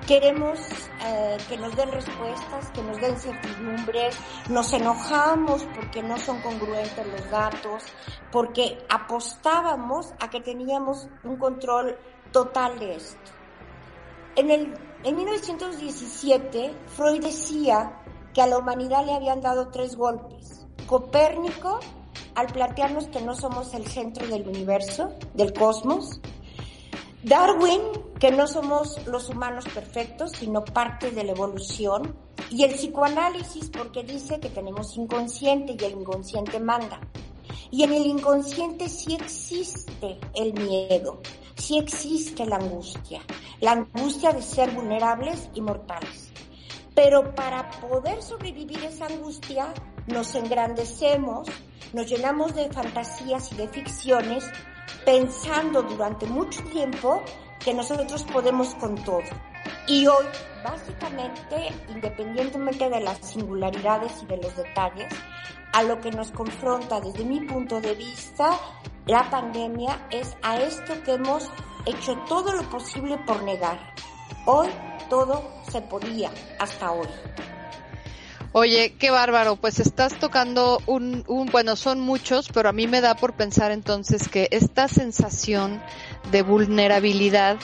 queremos 0.07 0.59
eh, 1.07 1.37
que 1.49 1.57
nos 1.57 1.77
den 1.77 1.93
respuestas, 1.93 2.71
que 2.73 2.83
nos 2.83 3.01
den 3.01 3.17
certidumbres, 3.17 4.19
nos 4.49 4.73
enojamos 4.73 5.65
porque 5.77 6.03
no 6.03 6.19
son 6.19 6.41
congruentes 6.43 7.07
los 7.07 7.31
datos, 7.31 7.85
porque 8.33 8.79
apostábamos 8.89 10.13
a 10.19 10.29
que 10.29 10.41
teníamos 10.41 11.09
un 11.23 11.37
control 11.37 11.97
total 12.33 12.79
de 12.81 12.97
esto. 12.97 13.31
En, 14.35 14.51
el, 14.51 14.75
en 15.05 15.17
1917, 15.17 16.75
Freud 16.87 17.23
decía 17.23 18.01
que 18.33 18.43
a 18.43 18.47
la 18.47 18.59
humanidad 18.59 19.05
le 19.05 19.15
habían 19.15 19.41
dado 19.41 19.69
tres 19.69 19.97
golpes. 19.97 20.67
Copérnico, 20.87 21.81
al 22.35 22.47
plantearnos 22.47 23.07
que 23.09 23.21
no 23.21 23.35
somos 23.35 23.75
el 23.75 23.87
centro 23.87 24.27
del 24.27 24.47
universo, 24.49 25.11
del 25.35 25.53
cosmos. 25.53 26.21
Darwin, 27.25 27.83
que 28.19 28.31
no 28.31 28.47
somos 28.47 29.07
los 29.07 29.29
humanos 29.29 29.65
perfectos, 29.73 30.33
sino 30.33 30.65
parte 30.65 31.11
de 31.11 31.25
la 31.25 31.33
evolución. 31.33 32.17
Y 32.51 32.65
el 32.65 32.75
psicoanálisis, 32.75 33.71
porque 33.71 34.03
dice 34.03 34.41
que 34.41 34.51
tenemos 34.51 34.97
inconsciente 34.97 35.77
y 35.79 35.85
el 35.85 35.93
inconsciente 36.01 36.61
manda. 36.61 37.01
Y 37.71 37.85
en 37.85 37.93
el 37.93 38.07
inconsciente 38.07 38.89
sí 38.89 39.15
existe 39.15 40.19
el 40.35 40.53
miedo, 40.53 41.21
sí 41.63 41.79
existe 41.79 42.45
la 42.45 42.57
angustia, 42.57 43.21
la 43.61 43.73
angustia 43.73 44.33
de 44.33 44.43
ser 44.43 44.73
vulnerables 44.73 45.49
y 45.55 45.61
mortales. 45.61 46.33
Pero 46.95 47.35
para 47.37 47.71
poder 47.71 48.21
sobrevivir 48.21 48.85
esa 48.85 49.07
angustia, 49.07 49.73
nos 50.09 50.35
engrandecemos, 50.35 51.49
nos 51.93 52.07
llenamos 52.09 52.55
de 52.57 52.69
fantasías 52.71 53.53
y 53.53 53.57
de 53.57 53.69
ficciones, 53.69 54.45
pensando 55.07 55.83
durante 55.83 56.27
mucho 56.27 56.63
tiempo 56.65 57.23
que 57.65 57.73
nosotros 57.73 58.25
podemos 58.25 58.75
con 58.75 58.97
todo. 58.97 59.23
Y 59.87 60.07
hoy, 60.07 60.27
básicamente, 60.65 61.73
independientemente 61.89 62.89
de 62.89 63.01
las 63.01 63.19
singularidades 63.19 64.23
y 64.23 64.27
de 64.27 64.37
los 64.37 64.57
detalles, 64.57 65.13
a 65.73 65.83
lo 65.83 66.01
que 66.01 66.11
nos 66.11 66.31
confronta 66.31 67.01
desde 67.01 67.25
mi 67.25 67.41
punto 67.41 67.81
de 67.81 67.95
vista 67.95 68.59
la 69.07 69.29
pandemia 69.31 70.07
es 70.11 70.37
a 70.43 70.61
esto 70.61 71.03
que 71.05 71.15
hemos 71.15 71.51
hecho 71.87 72.17
todo 72.29 72.53
lo 72.53 72.63
posible 72.71 73.19
por 73.27 73.43
negar. 73.43 73.95
Hoy 74.47 74.69
todo 75.11 75.43
se 75.69 75.81
podía, 75.81 76.31
hasta 76.61 76.93
hoy. 76.93 77.09
Oye, 78.53 78.95
qué 78.99 79.11
bárbaro, 79.11 79.57
pues 79.57 79.81
estás 79.81 80.15
tocando 80.21 80.81
un, 80.87 81.25
un, 81.27 81.47
bueno, 81.47 81.75
son 81.75 82.01
muchos, 82.01 82.49
pero 82.53 82.69
a 82.69 82.73
mí 82.73 82.87
me 82.87 83.01
da 83.01 83.17
por 83.17 83.33
pensar 83.33 83.73
entonces 83.73 84.29
que 84.29 84.47
esta 84.53 84.87
sensación 84.87 85.83
de 86.31 86.43
vulnerabilidad 86.43 87.57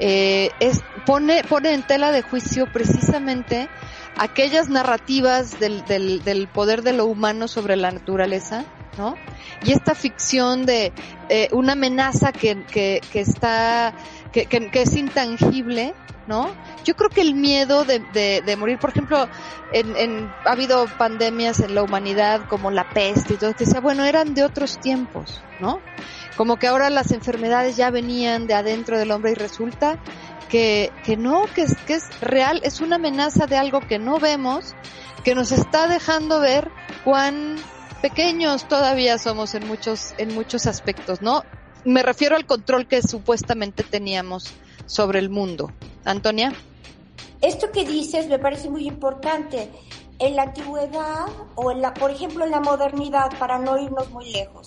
eh, 0.00 0.50
es, 0.60 0.82
pone, 1.04 1.44
pone 1.44 1.72
en 1.72 1.82
tela 1.82 2.10
de 2.10 2.22
juicio 2.22 2.66
precisamente 2.72 3.68
aquellas 4.16 4.68
narrativas 4.68 5.60
del, 5.60 5.84
del, 5.84 6.24
del 6.24 6.48
poder 6.48 6.82
de 6.82 6.94
lo 6.94 7.04
humano 7.04 7.48
sobre 7.48 7.76
la 7.76 7.90
naturaleza, 7.90 8.64
¿no? 8.96 9.14
Y 9.62 9.72
esta 9.72 9.94
ficción 9.94 10.64
de 10.64 10.92
eh, 11.28 11.48
una 11.52 11.72
amenaza 11.72 12.32
que, 12.32 12.64
que, 12.64 13.02
que 13.12 13.20
está, 13.20 13.92
que, 14.32 14.46
que, 14.46 14.70
que, 14.70 14.82
es 14.82 14.94
intangible, 14.96 15.94
¿no? 16.26 16.54
Yo 16.84 16.94
creo 16.94 17.10
que 17.10 17.20
el 17.20 17.34
miedo 17.34 17.84
de, 17.84 18.00
de, 18.12 18.42
de 18.44 18.56
morir, 18.56 18.78
por 18.78 18.90
ejemplo, 18.90 19.28
en, 19.72 19.96
en, 19.96 20.30
ha 20.44 20.52
habido 20.52 20.86
pandemias 20.98 21.60
en 21.60 21.74
la 21.74 21.82
humanidad 21.82 22.46
como 22.48 22.70
la 22.70 22.88
peste 22.88 23.34
y 23.34 23.36
todo, 23.36 23.52
que 23.54 23.64
decía, 23.64 23.80
bueno, 23.80 24.04
eran 24.04 24.34
de 24.34 24.44
otros 24.44 24.78
tiempos, 24.78 25.42
¿no? 25.60 25.80
Como 26.36 26.56
que 26.56 26.68
ahora 26.68 26.90
las 26.90 27.10
enfermedades 27.12 27.76
ya 27.76 27.90
venían 27.90 28.46
de 28.46 28.54
adentro 28.54 28.98
del 28.98 29.10
hombre 29.10 29.32
y 29.32 29.34
resulta 29.34 29.98
que, 30.48 30.92
que 31.04 31.16
no, 31.16 31.44
que 31.54 31.62
es, 31.62 31.76
que 31.86 31.94
es 31.94 32.20
real, 32.20 32.60
es 32.64 32.80
una 32.80 32.96
amenaza 32.96 33.46
de 33.46 33.56
algo 33.56 33.80
que 33.80 33.98
no 33.98 34.18
vemos, 34.18 34.74
que 35.24 35.34
nos 35.34 35.52
está 35.52 35.86
dejando 35.86 36.40
ver 36.40 36.70
cuán 37.04 37.56
pequeños 38.00 38.66
todavía 38.66 39.18
somos 39.18 39.54
en 39.54 39.66
muchos, 39.66 40.14
en 40.18 40.34
muchos 40.34 40.66
aspectos, 40.66 41.22
¿no? 41.22 41.42
Me 41.84 42.02
refiero 42.02 42.36
al 42.36 42.46
control 42.46 42.86
que 42.86 43.02
supuestamente 43.02 43.82
teníamos 43.82 44.52
sobre 44.86 45.18
el 45.18 45.30
mundo. 45.30 45.72
Antonia. 46.04 46.52
Esto 47.40 47.70
que 47.72 47.84
dices 47.84 48.28
me 48.28 48.38
parece 48.38 48.68
muy 48.68 48.86
importante. 48.86 49.70
En 50.18 50.36
la 50.36 50.42
antigüedad 50.42 51.26
o 51.54 51.70
en 51.70 51.80
la, 51.80 51.94
por 51.94 52.10
ejemplo, 52.10 52.44
en 52.44 52.50
la 52.50 52.60
modernidad, 52.60 53.30
para 53.38 53.58
no 53.58 53.78
irnos 53.78 54.10
muy 54.10 54.30
lejos, 54.30 54.66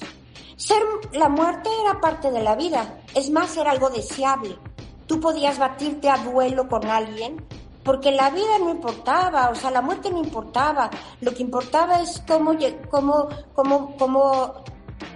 ser 0.55 0.81
la 1.11 1.29
muerte 1.29 1.69
era 1.83 2.01
parte 2.01 2.31
de 2.31 2.41
la 2.41 2.55
vida. 2.55 3.01
Es 3.13 3.29
más, 3.29 3.55
era 3.57 3.69
algo 3.69 3.91
deseable. 3.91 4.57
Tú 5.05 5.19
podías 5.19 5.59
batirte 5.59 6.09
a 6.09 6.17
duelo 6.17 6.67
con 6.67 6.85
alguien 6.85 7.45
porque 7.83 8.11
la 8.11 8.29
vida 8.29 8.57
no 8.59 8.69
importaba, 8.69 9.49
o 9.49 9.55
sea, 9.55 9.69
la 9.69 9.81
muerte 9.81 10.09
no 10.09 10.19
importaba. 10.19 10.89
Lo 11.21 11.33
que 11.33 11.43
importaba 11.43 12.01
es 12.01 12.23
cómo, 12.25 12.55
cómo, 12.89 13.27
cómo, 13.53 13.95
cómo 13.97 14.63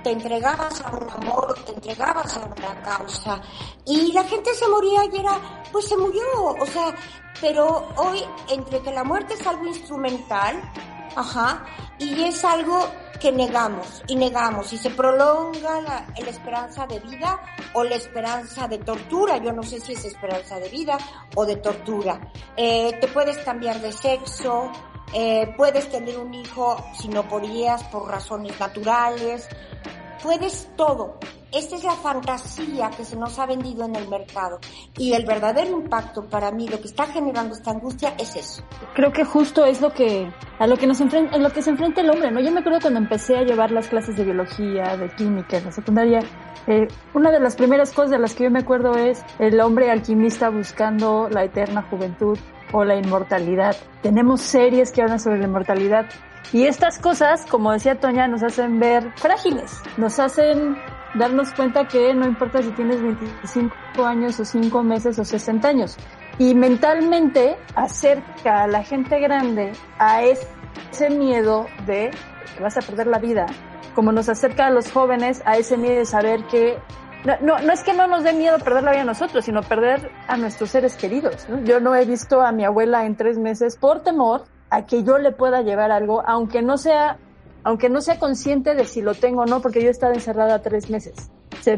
te 0.04 0.12
entregabas 0.12 0.82
a 0.82 0.96
un 0.96 1.10
amor, 1.10 1.57
te 1.80 1.92
entregabas 1.92 2.36
a 2.38 2.46
una 2.46 2.82
causa. 2.82 3.42
Y 3.86 4.12
la 4.12 4.24
gente 4.24 4.54
se 4.54 4.68
moría 4.68 5.06
y 5.06 5.20
era, 5.20 5.64
pues 5.72 5.88
se 5.88 5.98
murió, 5.98 6.24
o 6.60 6.66
sea, 6.66 6.96
pero 7.40 7.90
hoy 7.98 8.24
entre 8.50 8.80
que 8.82 8.92
la 8.92 9.04
muerte 9.04 9.36
es 9.36 9.46
algo 9.46 9.66
instrumental, 9.66 10.62
ajá, 11.16 11.66
y 12.00 12.24
es 12.24 12.44
algo 12.44 12.88
que 13.20 13.32
negamos 13.32 14.04
y 14.08 14.16
negamos 14.16 14.72
y 14.74 14.78
se 14.78 14.92
prolonga 14.92 15.82
la, 15.82 16.06
la, 16.16 16.30
esperanza 16.30 16.86
de 16.86 17.00
vida 17.00 17.40
o 17.74 17.84
la 17.84 17.96
esperanza 17.96 18.68
de 18.68 18.78
tortura. 18.78 19.38
Yo 19.38 19.52
no 19.52 19.64
sé 19.64 19.80
si 19.80 19.94
es 19.94 20.06
esperanza 20.06 20.60
de 20.60 20.70
vida 20.70 20.98
o 21.36 21.46
de 21.46 21.56
tortura. 21.56 22.20
Eh, 22.56 22.96
te 23.02 23.08
puedes 23.08 23.38
cambiar 23.40 23.82
de 23.82 23.92
sexo, 23.92 24.72
eh, 25.14 25.52
puedes 25.58 25.90
tener 25.90 26.20
un 26.20 26.34
hijo 26.34 26.78
si 26.94 27.08
no 27.08 27.28
podías 27.28 27.84
por 27.86 28.08
razones 28.08 28.60
naturales, 28.60 29.48
puedes 30.22 30.70
todo. 30.76 31.18
Esta 31.52 31.76
es 31.76 31.84
la 31.84 31.94
fantasía 31.94 32.90
que 32.96 33.06
se 33.06 33.16
nos 33.16 33.40
ha 33.40 33.46
vendido 33.46 33.86
en 33.86 33.96
el 33.96 34.08
mercado. 34.10 34.60
Y 34.98 35.14
el 35.14 35.26
verdadero 35.26 35.72
impacto 35.72 36.26
para 36.26 36.52
mí, 36.52 36.68
lo 36.68 36.80
que 36.80 36.88
está 36.88 37.06
generando 37.06 37.56
esta 37.56 37.72
angustia, 37.72 38.14
es 38.20 38.36
eso. 38.36 38.64
Creo 38.94 39.12
que 39.14 39.24
justo 39.24 39.66
es 39.66 39.82
lo 39.82 39.94
que, 39.94 40.32
a 40.60 40.68
lo 40.68 40.76
que 40.76 40.88
nos 40.88 41.00
enfrenta, 41.00 41.36
en 41.36 41.44
lo 41.44 41.50
que 41.52 41.62
se 41.62 41.70
enfrenta 41.70 42.02
el 42.02 42.10
hombre, 42.10 42.32
¿no? 42.32 42.40
Yo 42.42 42.52
me 42.52 42.60
acuerdo 42.60 42.80
cuando 42.82 43.00
empecé 43.00 43.38
a 43.38 43.44
llevar 43.44 43.72
las 43.72 43.88
clases 43.88 44.18
de 44.18 44.24
biología, 44.24 44.98
de 44.98 45.10
química 45.16 45.58
en 45.58 45.66
la 45.66 45.72
secundaria, 45.72 46.20
eh, 46.68 46.88
una 47.14 47.32
de 47.32 47.40
las 47.40 47.56
primeras 47.56 47.94
cosas 47.94 48.12
de 48.12 48.20
las 48.20 48.36
que 48.36 48.44
yo 48.44 48.52
me 48.52 48.60
acuerdo 48.60 48.98
es 48.98 49.24
el 49.40 49.60
hombre 49.62 49.90
alquimista 49.90 50.50
buscando 50.50 51.30
la 51.30 51.46
eterna 51.46 51.82
juventud 51.90 52.38
o 52.74 52.84
la 52.84 52.98
inmortalidad. 52.98 53.76
Tenemos 54.02 54.42
series 54.42 54.92
que 54.92 55.02
hablan 55.02 55.20
sobre 55.20 55.40
la 55.40 55.46
inmortalidad. 55.46 56.08
Y 56.52 56.66
estas 56.66 57.00
cosas, 57.00 57.46
como 57.46 57.72
decía 57.72 58.00
Toña, 58.00 58.28
nos 58.28 58.44
hacen 58.44 58.80
ver 58.80 59.14
frágiles, 59.16 59.82
nos 59.98 60.20
hacen 60.20 60.78
darnos 61.14 61.54
cuenta 61.54 61.88
que 61.88 62.14
no 62.14 62.26
importa 62.26 62.62
si 62.62 62.72
tienes 62.72 63.02
25 63.02 64.06
años 64.06 64.40
o 64.40 64.46
5 64.46 64.84
meses 64.84 65.18
o 65.20 65.26
60 65.26 65.68
años. 65.68 65.98
Y 66.40 66.54
mentalmente 66.54 67.58
acerca 67.76 68.64
a 68.64 68.68
la 68.68 68.84
gente 68.84 69.20
grande 69.20 69.72
a 69.98 70.24
ese 70.24 71.10
miedo 71.10 71.66
de 71.86 72.12
que 72.56 72.64
vas 72.64 72.78
a 72.78 72.82
perder 72.82 73.08
la 73.08 73.20
vida, 73.20 73.48
como 73.96 74.12
nos 74.12 74.30
acerca 74.30 74.68
a 74.68 74.70
los 74.70 74.92
jóvenes 74.92 75.42
a 75.46 75.58
ese 75.58 75.78
miedo 75.78 75.96
de 75.96 76.06
saber 76.06 76.46
que 76.46 76.78
no, 77.26 77.34
no, 77.42 77.60
no 77.60 77.74
es 77.74 77.84
que 77.84 77.94
no 77.94 78.08
nos 78.08 78.24
dé 78.24 78.34
miedo 78.34 78.60
perder 78.60 78.84
la 78.84 78.92
vida 78.92 79.02
a 79.02 79.06
nosotros, 79.06 79.44
sino 79.46 79.64
perder 79.64 80.12
a 80.28 80.38
nuestros 80.38 80.70
seres 80.70 80.96
queridos. 80.96 81.48
Yo 81.64 81.80
no 81.80 81.96
he 81.96 82.06
visto 82.06 82.42
a 82.42 82.52
mi 82.52 82.64
abuela 82.64 83.06
en 83.06 83.16
tres 83.16 83.38
meses 83.40 83.76
por 83.76 84.02
temor 84.02 84.44
a 84.70 84.86
que 84.86 85.04
yo 85.04 85.18
le 85.18 85.32
pueda 85.32 85.62
llevar 85.62 85.92
algo, 85.92 86.24
aunque 86.28 86.62
no 86.62 86.78
sea 86.78 87.18
aunque 87.68 87.90
no 87.90 88.00
sea 88.00 88.18
consciente 88.18 88.76
de 88.76 88.86
si 88.86 89.02
lo 89.02 89.14
tengo 89.14 89.42
o 89.42 89.46
no, 89.46 89.62
porque 89.62 89.82
yo 89.82 89.90
he 89.90 89.92
estado 89.92 90.14
encerrada 90.14 90.62
tres 90.62 90.90
meses. 90.90 91.30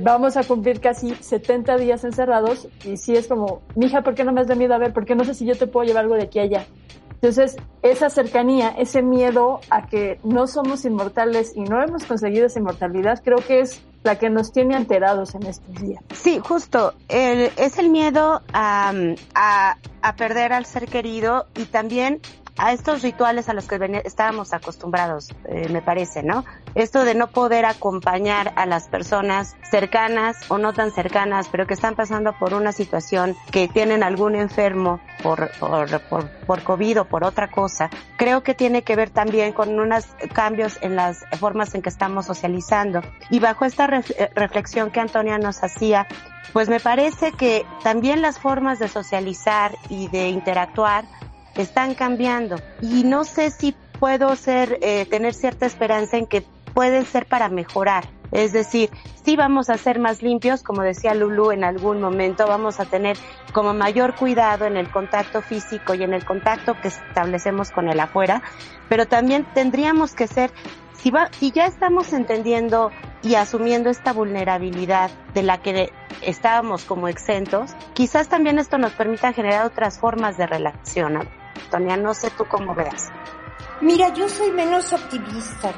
Vamos 0.02 0.38
a 0.38 0.44
cumplir 0.44 0.82
casi 0.82 1.16
70 1.16 1.78
días 1.78 2.04
encerrados 2.04 2.68
y 2.86 2.98
sí 2.98 3.16
es 3.16 3.28
como, 3.28 3.64
mija, 3.76 4.04
¿por 4.04 4.14
qué 4.14 4.24
no 4.24 4.32
me 4.32 4.42
has 4.42 4.48
de 4.48 4.56
miedo 4.56 4.76
a 4.76 4.78
ver? 4.78 4.94
Porque 4.94 5.16
no 5.16 5.26
sé 5.26 5.34
si 5.34 5.48
yo 5.48 5.58
te 5.58 5.66
puedo 5.66 5.88
llevar 5.88 6.04
algo 6.04 6.14
de 6.14 6.26
aquí 6.26 6.38
a 6.38 6.44
allá. 6.44 6.68
Entonces, 7.14 7.58
esa 7.82 8.12
cercanía, 8.12 8.70
ese 8.70 9.02
miedo 9.02 9.62
a 9.72 9.88
que 9.88 10.20
no 10.24 10.46
somos 10.46 10.86
inmortales 10.86 11.54
y 11.56 11.62
no 11.62 11.82
hemos 11.82 12.04
conseguido 12.04 12.46
esa 12.46 12.60
inmortalidad, 12.60 13.24
creo 13.24 13.40
que 13.40 13.62
es 13.62 13.82
la 14.04 14.20
que 14.20 14.30
nos 14.30 14.52
tiene 14.52 14.76
alterados 14.76 15.34
en 15.34 15.48
estos 15.48 15.74
días. 15.82 16.04
Sí, 16.14 16.38
justo. 16.38 16.94
Es 17.08 17.80
el 17.80 17.90
miedo 17.90 18.44
a, 18.54 18.94
a, 19.34 19.78
a 20.04 20.16
perder 20.16 20.54
al 20.54 20.68
ser 20.68 20.86
querido 20.86 21.48
y 21.56 21.66
también 21.66 22.22
a 22.60 22.74
estos 22.74 23.02
rituales 23.02 23.48
a 23.48 23.54
los 23.54 23.66
que 23.66 24.02
estábamos 24.04 24.54
acostumbrados, 24.54 25.30
eh, 25.46 25.70
me 25.70 25.82
parece, 25.82 26.24
¿no? 26.24 26.44
Esto 26.76 27.06
de 27.06 27.16
no 27.16 27.28
poder 27.28 27.66
acompañar 27.66 28.54
a 28.58 28.66
las 28.66 28.90
personas 28.90 29.56
cercanas 29.72 30.38
o 30.50 30.58
no 30.58 30.74
tan 30.74 30.92
cercanas, 30.92 31.48
pero 31.50 31.66
que 31.66 31.74
están 31.74 31.96
pasando 31.96 32.34
por 32.38 32.54
una 32.54 32.74
situación 32.74 33.36
que 33.52 33.70
tienen 33.70 34.04
algún 34.04 34.36
enfermo 34.36 35.00
por, 35.24 35.50
por, 35.58 36.02
por, 36.02 36.30
por 36.30 36.64
COVID 36.64 37.02
o 37.02 37.06
por 37.06 37.24
otra 37.24 37.50
cosa, 37.50 37.90
creo 38.18 38.44
que 38.44 38.54
tiene 38.54 38.84
que 38.84 38.96
ver 38.96 39.10
también 39.10 39.54
con 39.54 39.80
unos 39.80 40.06
cambios 40.34 40.78
en 40.82 40.98
las 40.98 41.24
formas 41.40 41.74
en 41.76 41.82
que 41.82 41.90
estamos 41.90 42.26
socializando. 42.26 43.02
Y 43.30 43.40
bajo 43.40 43.64
esta 43.64 43.86
eh, 43.86 44.30
reflexión 44.36 44.92
que 44.92 45.00
Antonia 45.00 45.38
nos 45.38 45.64
hacía, 45.64 46.08
pues 46.52 46.68
me 46.68 46.80
parece 46.80 47.32
que 47.32 47.66
también 47.84 48.22
las 48.22 48.38
formas 48.40 48.80
de 48.80 48.90
socializar 48.90 49.76
y 49.88 50.10
de 50.10 50.30
interactuar 50.30 51.06
están 51.56 51.96
cambiando 51.96 52.58
y 52.82 53.04
no 53.04 53.24
sé 53.24 53.52
si 53.52 53.76
puedo 54.00 54.36
ser 54.36 54.80
eh, 54.82 55.06
tener 55.06 55.34
cierta 55.34 55.66
esperanza 55.66 56.18
en 56.18 56.26
que 56.26 56.44
pueden 56.74 57.06
ser 57.06 57.26
para 57.26 57.50
mejorar. 57.50 58.08
Es 58.32 58.54
decir, 58.54 58.90
si 59.24 59.36
vamos 59.36 59.70
a 59.70 59.78
ser 59.78 60.00
más 60.00 60.22
limpios, 60.22 60.62
como 60.62 60.84
decía 60.84 61.16
Lulu 61.16 61.52
en 61.52 61.64
algún 61.64 62.00
momento, 62.00 62.48
vamos 62.48 62.80
a 62.80 62.86
tener 62.86 63.18
como 63.54 63.74
mayor 63.74 64.16
cuidado 64.16 64.66
en 64.66 64.78
el 64.78 64.92
contacto 64.92 65.42
físico 65.42 65.96
y 65.96 66.04
en 66.04 66.14
el 66.14 66.24
contacto 66.26 66.76
que 66.80 66.90
establecemos 66.90 67.72
con 67.72 67.90
el 67.90 68.00
afuera, 68.00 68.44
pero 68.88 69.08
también 69.08 69.48
tendríamos 69.54 70.14
que 70.14 70.28
ser 70.28 70.52
si, 70.94 71.12
va, 71.12 71.30
si 71.32 71.52
ya 71.52 71.66
estamos 71.66 72.14
entendiendo 72.14 72.92
y 73.24 73.36
asumiendo 73.36 73.90
esta 73.90 74.14
vulnerabilidad 74.14 75.10
de 75.34 75.44
la 75.44 75.58
que 75.58 75.92
estábamos 76.22 76.86
como 76.86 77.08
exentos, 77.08 77.72
quizás 77.94 78.30
también 78.30 78.60
esto 78.60 78.78
nos 78.78 78.94
permita 78.94 79.34
generar 79.34 79.66
otras 79.66 80.00
formas 80.00 80.38
de 80.38 80.46
relación. 80.46 81.28
Antonia, 81.60 81.98
no 81.98 82.14
sé 82.14 82.32
tú 82.32 82.46
cómo 82.46 82.74
veas. 82.74 83.10
Mira, 83.82 84.14
yo 84.14 84.28
soy 84.28 84.52
menos 84.52 84.92
optimista. 84.92 85.72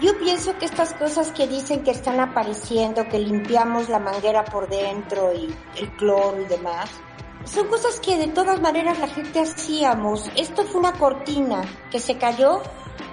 Yo 0.00 0.16
pienso 0.18 0.56
que 0.56 0.64
estas 0.64 0.94
cosas 0.94 1.30
que 1.32 1.46
dicen 1.46 1.82
que 1.82 1.90
están 1.90 2.20
apareciendo, 2.20 3.06
que 3.08 3.18
limpiamos 3.18 3.88
la 3.88 3.98
manguera 3.98 4.44
por 4.44 4.68
dentro 4.68 5.32
y 5.32 5.54
el 5.76 5.90
cloro 5.96 6.40
y 6.40 6.46
demás, 6.46 6.90
son 7.44 7.68
cosas 7.68 8.00
que 8.00 8.16
de 8.16 8.28
todas 8.28 8.60
maneras 8.60 8.98
la 8.98 9.08
gente 9.08 9.40
hacíamos. 9.40 10.30
Esto 10.36 10.64
fue 10.64 10.80
una 10.80 10.92
cortina 10.92 11.62
que 11.90 11.98
se 11.98 12.16
cayó 12.16 12.62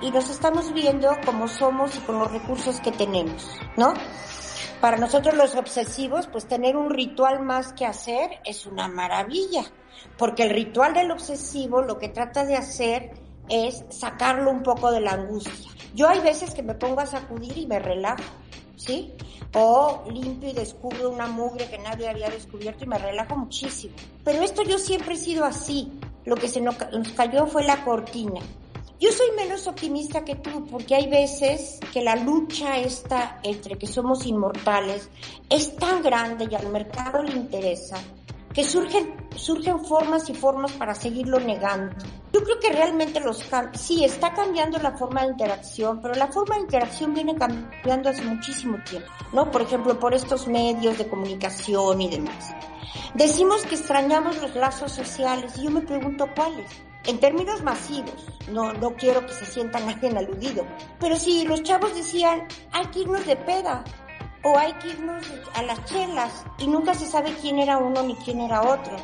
y 0.01 0.11
nos 0.11 0.29
estamos 0.29 0.73
viendo 0.73 1.09
como 1.25 1.47
somos 1.47 1.95
y 1.95 1.99
con 1.99 2.19
los 2.19 2.31
recursos 2.31 2.79
que 2.79 2.91
tenemos, 2.91 3.57
¿no? 3.75 3.93
Para 4.81 4.97
nosotros 4.97 5.35
los 5.35 5.55
obsesivos, 5.55 6.27
pues 6.27 6.47
tener 6.47 6.77
un 6.77 6.91
ritual 6.91 7.41
más 7.41 7.73
que 7.73 7.85
hacer 7.85 8.29
es 8.45 8.67
una 8.67 8.87
maravilla, 8.87 9.63
porque 10.17 10.43
el 10.43 10.51
ritual 10.51 10.93
del 10.93 11.09
obsesivo 11.09 11.81
lo 11.81 11.97
que 11.97 12.09
trata 12.09 12.45
de 12.45 12.55
hacer 12.55 13.11
es 13.49 13.83
sacarlo 13.89 14.51
un 14.51 14.61
poco 14.61 14.91
de 14.91 15.01
la 15.01 15.13
angustia. 15.13 15.71
Yo 15.95 16.07
hay 16.07 16.19
veces 16.19 16.53
que 16.53 16.61
me 16.61 16.75
pongo 16.75 16.99
a 16.99 17.07
sacudir 17.07 17.57
y 17.57 17.65
me 17.65 17.79
relajo, 17.79 18.23
¿sí? 18.75 19.13
O 19.55 20.03
limpio 20.11 20.49
y 20.49 20.53
descubro 20.53 21.09
una 21.09 21.25
mugre 21.25 21.67
que 21.67 21.79
nadie 21.79 22.07
había 22.07 22.29
descubierto 22.29 22.83
y 22.83 22.87
me 22.87 22.99
relajo 22.99 23.35
muchísimo. 23.35 23.95
Pero 24.23 24.43
esto 24.43 24.61
yo 24.61 24.77
siempre 24.77 25.15
he 25.15 25.17
sido 25.17 25.43
así. 25.43 25.91
Lo 26.25 26.35
que 26.35 26.49
se 26.49 26.61
nos 26.61 26.75
cayó 27.15 27.47
fue 27.47 27.63
la 27.63 27.83
cortina. 27.83 28.41
Yo 28.99 29.11
soy 29.11 29.27
menos 29.35 29.67
optimista 29.67 30.25
que 30.25 30.35
tú 30.35 30.65
porque 30.71 30.95
hay 30.95 31.07
veces 31.07 31.79
que 31.93 32.01
la 32.01 32.15
lucha 32.15 32.79
esta 32.79 33.39
entre 33.43 33.77
que 33.77 33.85
somos 33.85 34.25
inmortales 34.25 35.09
es 35.49 35.75
tan 35.75 36.01
grande 36.01 36.47
y 36.49 36.55
al 36.55 36.69
mercado 36.69 37.21
le 37.21 37.33
interesa 37.33 37.97
que 38.55 38.63
surgen, 38.63 39.13
surgen 39.35 39.85
formas 39.85 40.27
y 40.31 40.33
formas 40.33 40.71
para 40.71 40.95
seguirlo 40.95 41.39
negando. 41.39 41.95
Yo 42.33 42.43
creo 42.43 42.59
que 42.59 42.71
realmente 42.71 43.19
los 43.19 43.43
sí 43.73 44.03
está 44.03 44.33
cambiando 44.33 44.79
la 44.79 44.97
forma 44.97 45.21
de 45.21 45.27
interacción, 45.27 46.01
pero 46.01 46.15
la 46.15 46.29
forma 46.29 46.55
de 46.55 46.61
interacción 46.61 47.13
viene 47.13 47.35
cambiando 47.35 48.09
hace 48.09 48.23
muchísimo 48.23 48.79
tiempo, 48.83 49.11
¿no? 49.31 49.51
Por 49.51 49.61
ejemplo, 49.61 49.99
por 49.99 50.15
estos 50.15 50.47
medios 50.47 50.97
de 50.97 51.07
comunicación 51.07 52.01
y 52.01 52.09
demás. 52.09 52.55
Decimos 53.13 53.63
que 53.63 53.75
extrañamos 53.75 54.41
los 54.41 54.55
lazos 54.55 54.91
sociales 54.91 55.53
y 55.59 55.65
yo 55.65 55.69
me 55.69 55.81
pregunto 55.81 56.27
cuáles 56.35 56.86
en 57.07 57.19
términos 57.19 57.63
masivos, 57.63 58.27
no, 58.51 58.73
no 58.73 58.95
quiero 58.95 59.25
que 59.25 59.33
se 59.33 59.45
sienta 59.45 59.79
nadie 59.79 60.09
aludido, 60.09 60.65
pero 60.99 61.15
si 61.15 61.45
los 61.45 61.63
chavos 61.63 61.95
decían, 61.95 62.47
hay 62.71 62.85
que 62.87 62.99
irnos 62.99 63.25
de 63.25 63.37
peda, 63.37 63.83
o 64.43 64.57
hay 64.57 64.73
que 64.73 64.89
irnos 64.89 65.25
a 65.55 65.63
las 65.63 65.83
chelas 65.85 66.45
y 66.57 66.67
nunca 66.67 66.93
se 66.93 67.05
sabe 67.05 67.33
quién 67.41 67.59
era 67.59 67.77
uno 67.77 68.03
ni 68.03 68.15
quién 68.15 68.41
era 68.41 68.61
otro. 68.61 68.95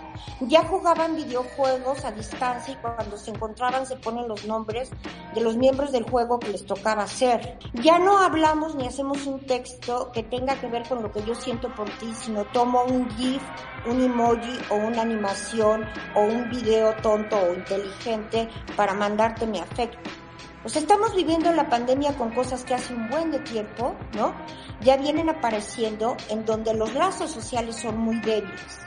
Ya 0.41 0.63
jugaban 0.63 1.15
videojuegos 1.15 2.05
a 2.05 2.11
distancia 2.11 2.73
y 2.73 2.77
cuando 2.77 3.17
se 3.17 3.31
encontraban 3.31 3.85
se 3.85 3.95
ponen 3.97 4.27
los 4.27 4.45
nombres 4.45 4.89
de 5.33 5.41
los 5.41 5.55
miembros 5.57 5.91
del 5.91 6.03
juego 6.03 6.39
que 6.39 6.49
les 6.49 6.65
tocaba 6.65 7.03
hacer. 7.03 7.57
Ya 7.73 7.99
no 7.99 8.19
hablamos 8.19 8.75
ni 8.75 8.87
hacemos 8.87 9.25
un 9.25 9.45
texto 9.45 10.11
que 10.11 10.23
tenga 10.23 10.55
que 10.59 10.67
ver 10.67 10.87
con 10.87 11.01
lo 11.01 11.11
que 11.11 11.23
yo 11.23 11.35
siento 11.35 11.73
por 11.75 11.89
ti, 11.97 12.13
sino 12.13 12.45
tomo 12.45 12.83
un 12.83 13.09
GIF, 13.11 13.41
un 13.85 14.01
emoji 14.01 14.57
o 14.69 14.75
una 14.75 15.01
animación 15.01 15.85
o 16.15 16.21
un 16.21 16.49
video 16.49 16.93
tonto 17.01 17.37
o 17.37 17.53
inteligente 17.53 18.49
para 18.75 18.93
mandarte 18.93 19.45
mi 19.45 19.59
afecto. 19.59 20.22
O 20.65 20.69
sea, 20.69 20.81
estamos 20.81 21.13
viviendo 21.13 21.51
la 21.51 21.69
pandemia 21.69 22.15
con 22.15 22.31
cosas 22.31 22.63
que 22.63 22.73
hace 22.73 22.93
un 22.93 23.09
buen 23.09 23.31
de 23.31 23.39
tiempo, 23.39 23.95
¿no? 24.13 24.33
Ya 24.81 24.95
vienen 24.95 25.29
apareciendo 25.29 26.15
en 26.29 26.45
donde 26.45 26.73
los 26.73 26.93
lazos 26.93 27.31
sociales 27.31 27.75
son 27.75 27.97
muy 27.97 28.19
débiles. 28.21 28.79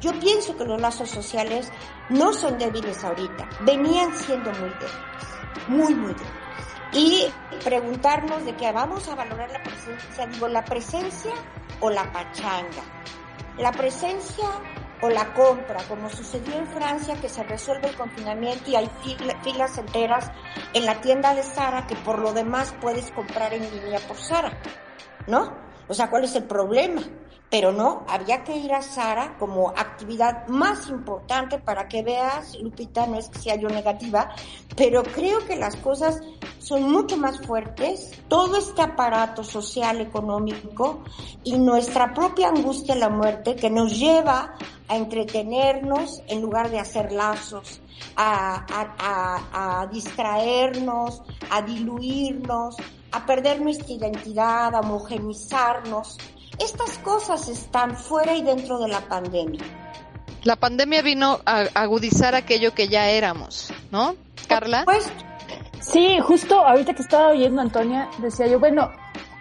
Yo 0.00 0.12
pienso 0.18 0.56
que 0.56 0.64
los 0.64 0.80
lazos 0.80 1.08
sociales 1.08 1.70
no 2.08 2.32
son 2.32 2.58
débiles 2.58 3.04
ahorita, 3.04 3.48
venían 3.60 4.14
siendo 4.16 4.50
muy 4.50 4.70
débiles, 4.70 5.68
muy, 5.68 5.94
muy 5.94 6.12
débiles. 6.12 6.44
Y 6.92 7.26
preguntarnos 7.62 8.44
de 8.44 8.54
qué 8.56 8.70
vamos 8.72 9.08
a 9.08 9.14
valorar 9.14 9.50
la 9.50 9.62
presencia, 9.62 10.26
digo, 10.26 10.48
la 10.48 10.64
presencia 10.64 11.32
o 11.80 11.90
la 11.90 12.12
pachanga. 12.12 12.82
La 13.58 13.70
presencia 13.70 14.46
o 15.04 15.10
la 15.10 15.34
compra, 15.34 15.82
como 15.86 16.08
sucedió 16.08 16.54
en 16.54 16.66
Francia, 16.66 17.16
que 17.20 17.28
se 17.28 17.42
resuelve 17.42 17.88
el 17.88 17.96
confinamiento 17.96 18.70
y 18.70 18.76
hay 18.76 18.90
filas 19.42 19.76
enteras 19.76 20.30
en 20.72 20.86
la 20.86 21.00
tienda 21.02 21.34
de 21.34 21.42
Sara 21.42 21.86
que 21.86 21.94
por 21.96 22.18
lo 22.18 22.32
demás 22.32 22.74
puedes 22.80 23.10
comprar 23.10 23.52
en 23.52 23.62
línea 23.70 24.00
por 24.08 24.16
Sara, 24.16 24.58
¿no? 25.26 25.63
O 25.88 25.94
sea, 25.94 26.10
¿cuál 26.10 26.24
es 26.24 26.34
el 26.34 26.44
problema? 26.44 27.02
Pero 27.50 27.70
no, 27.70 28.04
había 28.08 28.42
que 28.42 28.56
ir 28.56 28.72
a 28.72 28.82
Sara 28.82 29.36
como 29.38 29.68
actividad 29.68 30.48
más 30.48 30.88
importante 30.88 31.58
para 31.58 31.86
que 31.86 32.02
veas, 32.02 32.58
Lupita, 32.58 33.06
no 33.06 33.18
es 33.18 33.28
que 33.28 33.38
sea 33.38 33.54
yo 33.56 33.68
negativa, 33.68 34.30
pero 34.76 35.04
creo 35.04 35.46
que 35.46 35.54
las 35.54 35.76
cosas 35.76 36.20
son 36.58 36.90
mucho 36.90 37.16
más 37.16 37.40
fuertes, 37.46 38.10
todo 38.26 38.56
este 38.56 38.82
aparato 38.82 39.44
social, 39.44 40.00
económico 40.00 41.04
y 41.44 41.58
nuestra 41.58 42.12
propia 42.12 42.48
angustia 42.48 42.94
a 42.94 42.98
la 42.98 43.10
muerte 43.10 43.54
que 43.54 43.70
nos 43.70 43.98
lleva 43.98 44.54
a 44.88 44.96
entretenernos 44.96 46.22
en 46.26 46.40
lugar 46.40 46.70
de 46.70 46.80
hacer 46.80 47.12
lazos, 47.12 47.80
a, 48.16 48.66
a, 48.98 49.82
a, 49.82 49.86
distraernos, 49.86 51.22
a 51.50 51.62
diluirnos, 51.62 52.76
a 53.14 53.24
perder 53.26 53.60
nuestra 53.60 53.92
identidad, 53.92 54.74
a 54.74 54.80
homogenizarnos. 54.80 56.18
Estas 56.58 56.98
cosas 56.98 57.48
están 57.48 57.96
fuera 57.96 58.34
y 58.34 58.42
dentro 58.42 58.78
de 58.78 58.88
la 58.88 59.00
pandemia. 59.00 59.62
La 60.42 60.56
pandemia 60.56 61.00
vino 61.00 61.38
a 61.46 61.60
agudizar 61.74 62.34
aquello 62.34 62.74
que 62.74 62.88
ya 62.88 63.08
éramos, 63.08 63.72
¿no? 63.90 64.16
Carla. 64.48 64.84
Pues, 64.84 65.06
sí, 65.80 66.18
justo 66.20 66.58
ahorita 66.58 66.94
que 66.94 67.02
estaba 67.02 67.28
oyendo 67.28 67.62
Antonia, 67.62 68.10
decía 68.18 68.46
yo, 68.46 68.58
bueno, 68.58 68.90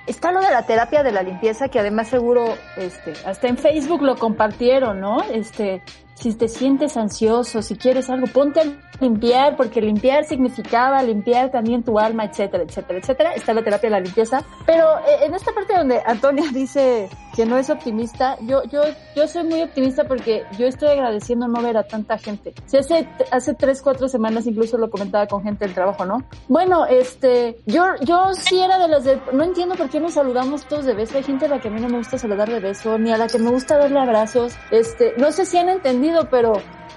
está 0.07 0.31
lo 0.31 0.41
de 0.41 0.51
la 0.51 0.65
terapia 0.65 1.03
de 1.03 1.12
la 1.12 1.23
limpieza 1.23 1.67
que 1.67 1.79
además 1.79 2.07
seguro 2.07 2.55
este 2.77 3.13
hasta 3.25 3.47
en 3.47 3.57
Facebook 3.57 4.01
lo 4.01 4.15
compartieron, 4.17 4.99
¿no? 4.99 5.21
Este, 5.23 5.81
si 6.15 6.33
te 6.36 6.47
sientes 6.47 6.95
ansioso, 6.95 7.62
si 7.62 7.75
quieres 7.75 8.09
algo, 8.09 8.27
ponte 8.27 8.62
a 8.62 8.63
limpiar 8.99 9.56
porque 9.56 9.82
limpiar 9.82 10.25
significaba 10.25 11.01
limpiar 11.03 11.51
también 11.51 11.84
tu 11.84 11.99
alma, 11.99 12.25
etcétera, 12.25 12.63
etcétera, 12.63 12.99
etcétera. 12.99 13.34
Está 13.34 13.53
la 13.53 13.63
terapia 13.63 13.89
de 13.89 13.95
la 13.95 13.99
limpieza, 13.99 14.43
pero 14.65 14.97
eh, 14.99 15.25
en 15.25 15.34
esta 15.34 15.51
parte 15.51 15.75
donde 15.75 16.01
Antonia 16.06 16.45
dice 16.53 17.10
que 17.36 17.45
no 17.45 17.58
es 17.58 17.69
optimista, 17.69 18.38
yo 18.41 18.63
yo 18.65 18.84
yo 19.15 19.27
soy 19.27 19.43
muy 19.43 19.62
optimista 19.62 20.03
porque 20.03 20.43
yo 20.58 20.67
estoy 20.67 20.89
agradeciendo 20.89 21.47
no 21.47 21.62
ver 21.62 21.77
a 21.77 21.84
tanta 21.84 22.17
gente. 22.17 22.53
Si 22.65 22.77
hace 22.77 23.08
hace 23.32 23.53
tres 23.56 23.82
cuatro 23.82 24.08
semanas 24.08 24.45
incluso 24.45 24.77
lo 24.77 24.89
comentaba 24.89 25.27
con 25.27 25.43
gente 25.43 25.65
del 25.65 25.73
trabajo, 25.73 26.06
¿no? 26.06 26.23
Bueno, 26.47 26.86
este, 26.86 27.58
yo 27.65 27.86
yo 28.01 28.34
sí 28.34 28.60
era 28.60 28.77
de 28.77 28.88
las 28.88 29.03
de 29.03 29.19
no 29.32 29.43
entiendo 29.43 29.75
por 29.75 29.89
qué 29.89 29.99
nos 29.99 30.13
saludamos 30.13 30.65
todos 30.67 30.86
de 30.86 30.93
beso. 30.93 31.17
Hay 31.17 31.23
gente 31.23 31.45
a 31.45 31.49
la 31.49 31.60
que 31.60 31.69
a 31.69 31.71
mí 31.71 31.82
no 31.82 31.89
me 31.89 31.97
gusta 31.97 32.17
saludar 32.17 32.49
de 32.49 32.60
beso, 32.60 32.97
ni 32.97 33.12
a 33.12 33.17
la 33.17 33.27
que 33.27 33.39
me 33.39 33.49
gusta 33.49 33.77
darle 33.77 33.99
abrazos. 33.99 34.56
Este, 34.71 35.13
no 35.17 35.32
sé 35.32 35.45
si 35.45 35.58
han 35.58 35.69
entendido, 35.69 36.29
pero 36.29 36.53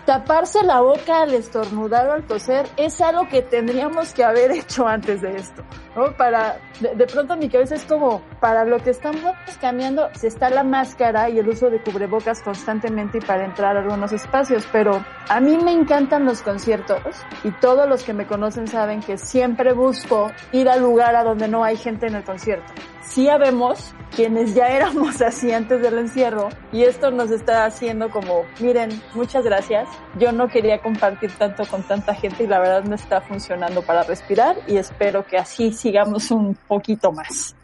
taparse 0.06 0.62
la 0.62 0.80
boca 0.80 1.22
al 1.22 1.34
estornudar 1.34 2.08
o 2.08 2.12
al 2.12 2.22
toser 2.22 2.66
es 2.76 3.00
algo 3.00 3.28
que 3.28 3.42
tendríamos 3.42 4.14
que 4.14 4.24
haber 4.24 4.52
hecho 4.52 4.86
antes 4.86 5.20
de 5.20 5.36
esto, 5.36 5.62
¿no? 5.96 6.16
Para, 6.16 6.58
de, 6.80 6.94
de 6.94 7.06
pronto 7.06 7.36
mi 7.36 7.48
cabeza 7.48 7.74
es 7.74 7.84
como, 7.84 8.22
para 8.40 8.64
lo 8.64 8.78
que 8.78 8.90
estamos 8.90 9.34
cambiando, 9.60 10.08
si 10.14 10.28
está 10.28 10.48
la 10.48 10.62
máscara 10.62 11.28
y 11.28 11.38
el 11.40 11.48
uso 11.48 11.68
de 11.70 11.82
cubrebocas 11.82 12.40
constantemente 12.40 13.18
y 13.18 13.20
para 13.20 13.44
entrar 13.44 13.76
a 13.76 13.80
algunos 13.80 14.12
espacios, 14.12 14.66
pero 14.70 15.04
a 15.28 15.40
mí 15.40 15.58
me 15.58 15.72
encantan 15.72 16.24
los 16.24 16.40
conciertos 16.40 17.16
y 17.42 17.50
todos 17.50 17.88
los 17.88 18.04
que 18.04 18.14
me 18.14 18.26
conocen 18.26 18.68
saben 18.68 19.00
que 19.00 19.18
siempre 19.18 19.72
busco 19.72 20.30
ir 20.52 20.68
al 20.68 20.80
lugar 20.80 21.16
a 21.16 21.24
donde 21.24 21.48
no 21.48 21.64
hay 21.64 21.76
gente 21.76 22.06
en 22.06 22.14
el 22.14 22.24
concierto 22.24 22.72
sí 23.08 23.28
habemos 23.28 23.94
quienes 24.14 24.54
ya 24.54 24.68
éramos 24.68 25.20
así 25.22 25.52
antes 25.52 25.80
del 25.82 25.98
encierro 25.98 26.48
y 26.72 26.82
esto 26.84 27.10
nos 27.10 27.30
está 27.30 27.64
haciendo 27.64 28.10
como, 28.10 28.44
miren, 28.60 28.90
muchas 29.14 29.44
gracias. 29.44 29.88
Yo 30.18 30.32
no 30.32 30.48
quería 30.48 30.80
compartir 30.80 31.30
tanto 31.32 31.64
con 31.66 31.82
tanta 31.82 32.14
gente 32.14 32.44
y 32.44 32.46
la 32.46 32.58
verdad 32.58 32.84
no 32.84 32.94
está 32.94 33.20
funcionando 33.20 33.82
para 33.82 34.02
respirar 34.02 34.56
y 34.66 34.76
espero 34.76 35.26
que 35.26 35.36
así 35.36 35.72
sigamos 35.72 36.30
un 36.30 36.54
poquito 36.68 37.12
más. 37.12 37.54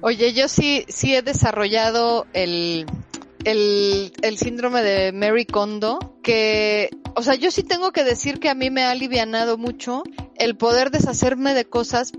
Oye, 0.00 0.32
yo 0.32 0.48
sí, 0.48 0.84
sí 0.88 1.14
he 1.14 1.22
desarrollado 1.22 2.26
el, 2.32 2.86
el, 3.44 4.12
el 4.22 4.38
síndrome 4.38 4.82
de 4.82 5.12
Mary 5.12 5.46
Kondo, 5.46 6.18
que, 6.24 6.90
o 7.14 7.22
sea, 7.22 7.36
yo 7.36 7.52
sí 7.52 7.62
tengo 7.62 7.92
que 7.92 8.02
decir 8.02 8.40
que 8.40 8.48
a 8.48 8.54
mí 8.54 8.70
me 8.70 8.82
ha 8.82 8.90
alivianado 8.90 9.58
mucho 9.58 10.02
el 10.36 10.56
poder 10.56 10.90
deshacerme 10.90 11.54
de 11.54 11.66
cosas 11.66 12.12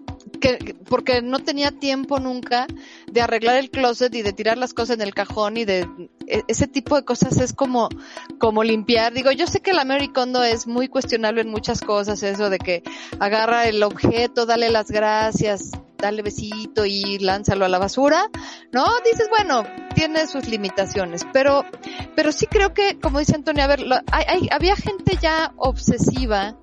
que, 0.43 0.75
porque 0.89 1.21
no 1.21 1.39
tenía 1.39 1.71
tiempo 1.71 2.19
nunca 2.19 2.67
de 3.09 3.21
arreglar 3.21 3.55
el 3.55 3.69
closet 3.69 4.13
y 4.13 4.21
de 4.23 4.33
tirar 4.33 4.57
las 4.57 4.73
cosas 4.73 4.97
en 4.97 5.01
el 5.01 5.13
cajón 5.13 5.55
y 5.55 5.63
de 5.63 5.87
e, 6.27 6.43
ese 6.49 6.67
tipo 6.67 6.97
de 6.97 7.05
cosas 7.05 7.39
es 7.39 7.53
como, 7.53 7.87
como 8.39 8.63
limpiar. 8.63 9.13
Digo, 9.13 9.31
yo 9.31 9.47
sé 9.47 9.61
que 9.61 9.71
la 9.71 9.85
Mary 9.85 10.09
Kondo 10.09 10.43
es 10.43 10.67
muy 10.67 10.89
cuestionable 10.89 11.41
en 11.41 11.49
muchas 11.49 11.79
cosas, 11.79 12.21
eso 12.23 12.49
de 12.49 12.59
que 12.59 12.83
agarra 13.19 13.67
el 13.67 13.81
objeto, 13.83 14.45
dale 14.45 14.69
las 14.69 14.91
gracias, 14.91 15.71
dale 15.97 16.21
besito 16.21 16.85
y 16.85 17.19
lánzalo 17.19 17.63
a 17.63 17.69
la 17.69 17.79
basura, 17.79 18.29
¿no? 18.73 18.85
Dices, 19.05 19.29
bueno, 19.29 19.63
tiene 19.95 20.27
sus 20.27 20.49
limitaciones, 20.49 21.25
pero, 21.31 21.63
pero 22.15 22.33
sí 22.33 22.47
creo 22.47 22.73
que, 22.73 22.99
como 22.99 23.19
dice 23.19 23.35
Antonio, 23.35 23.63
a 23.63 23.67
ver, 23.67 23.85
hay, 24.11 24.25
hay, 24.27 24.49
había 24.51 24.75
gente 24.75 25.17
ya 25.21 25.53
obsesiva 25.55 26.57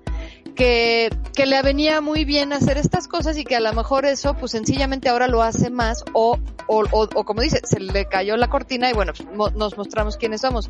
que, 0.61 1.09
que 1.33 1.47
le 1.47 1.59
venía 1.63 2.01
muy 2.01 2.23
bien 2.23 2.53
hacer 2.53 2.77
estas 2.77 3.07
cosas 3.07 3.35
y 3.35 3.45
que 3.45 3.55
a 3.55 3.59
lo 3.59 3.73
mejor 3.73 4.05
eso 4.05 4.35
pues 4.35 4.51
sencillamente 4.51 5.09
ahora 5.09 5.27
lo 5.27 5.41
hace 5.41 5.71
más 5.71 6.03
o, 6.13 6.37
o, 6.67 6.83
o, 6.91 7.25
como 7.25 7.41
dice, 7.41 7.61
se 7.63 7.79
le 7.79 8.05
cayó 8.05 8.37
la 8.37 8.47
cortina 8.47 8.87
y 8.87 8.93
bueno, 8.93 9.11
pues, 9.35 9.55
nos 9.55 9.75
mostramos 9.75 10.17
quiénes 10.17 10.41
somos. 10.41 10.69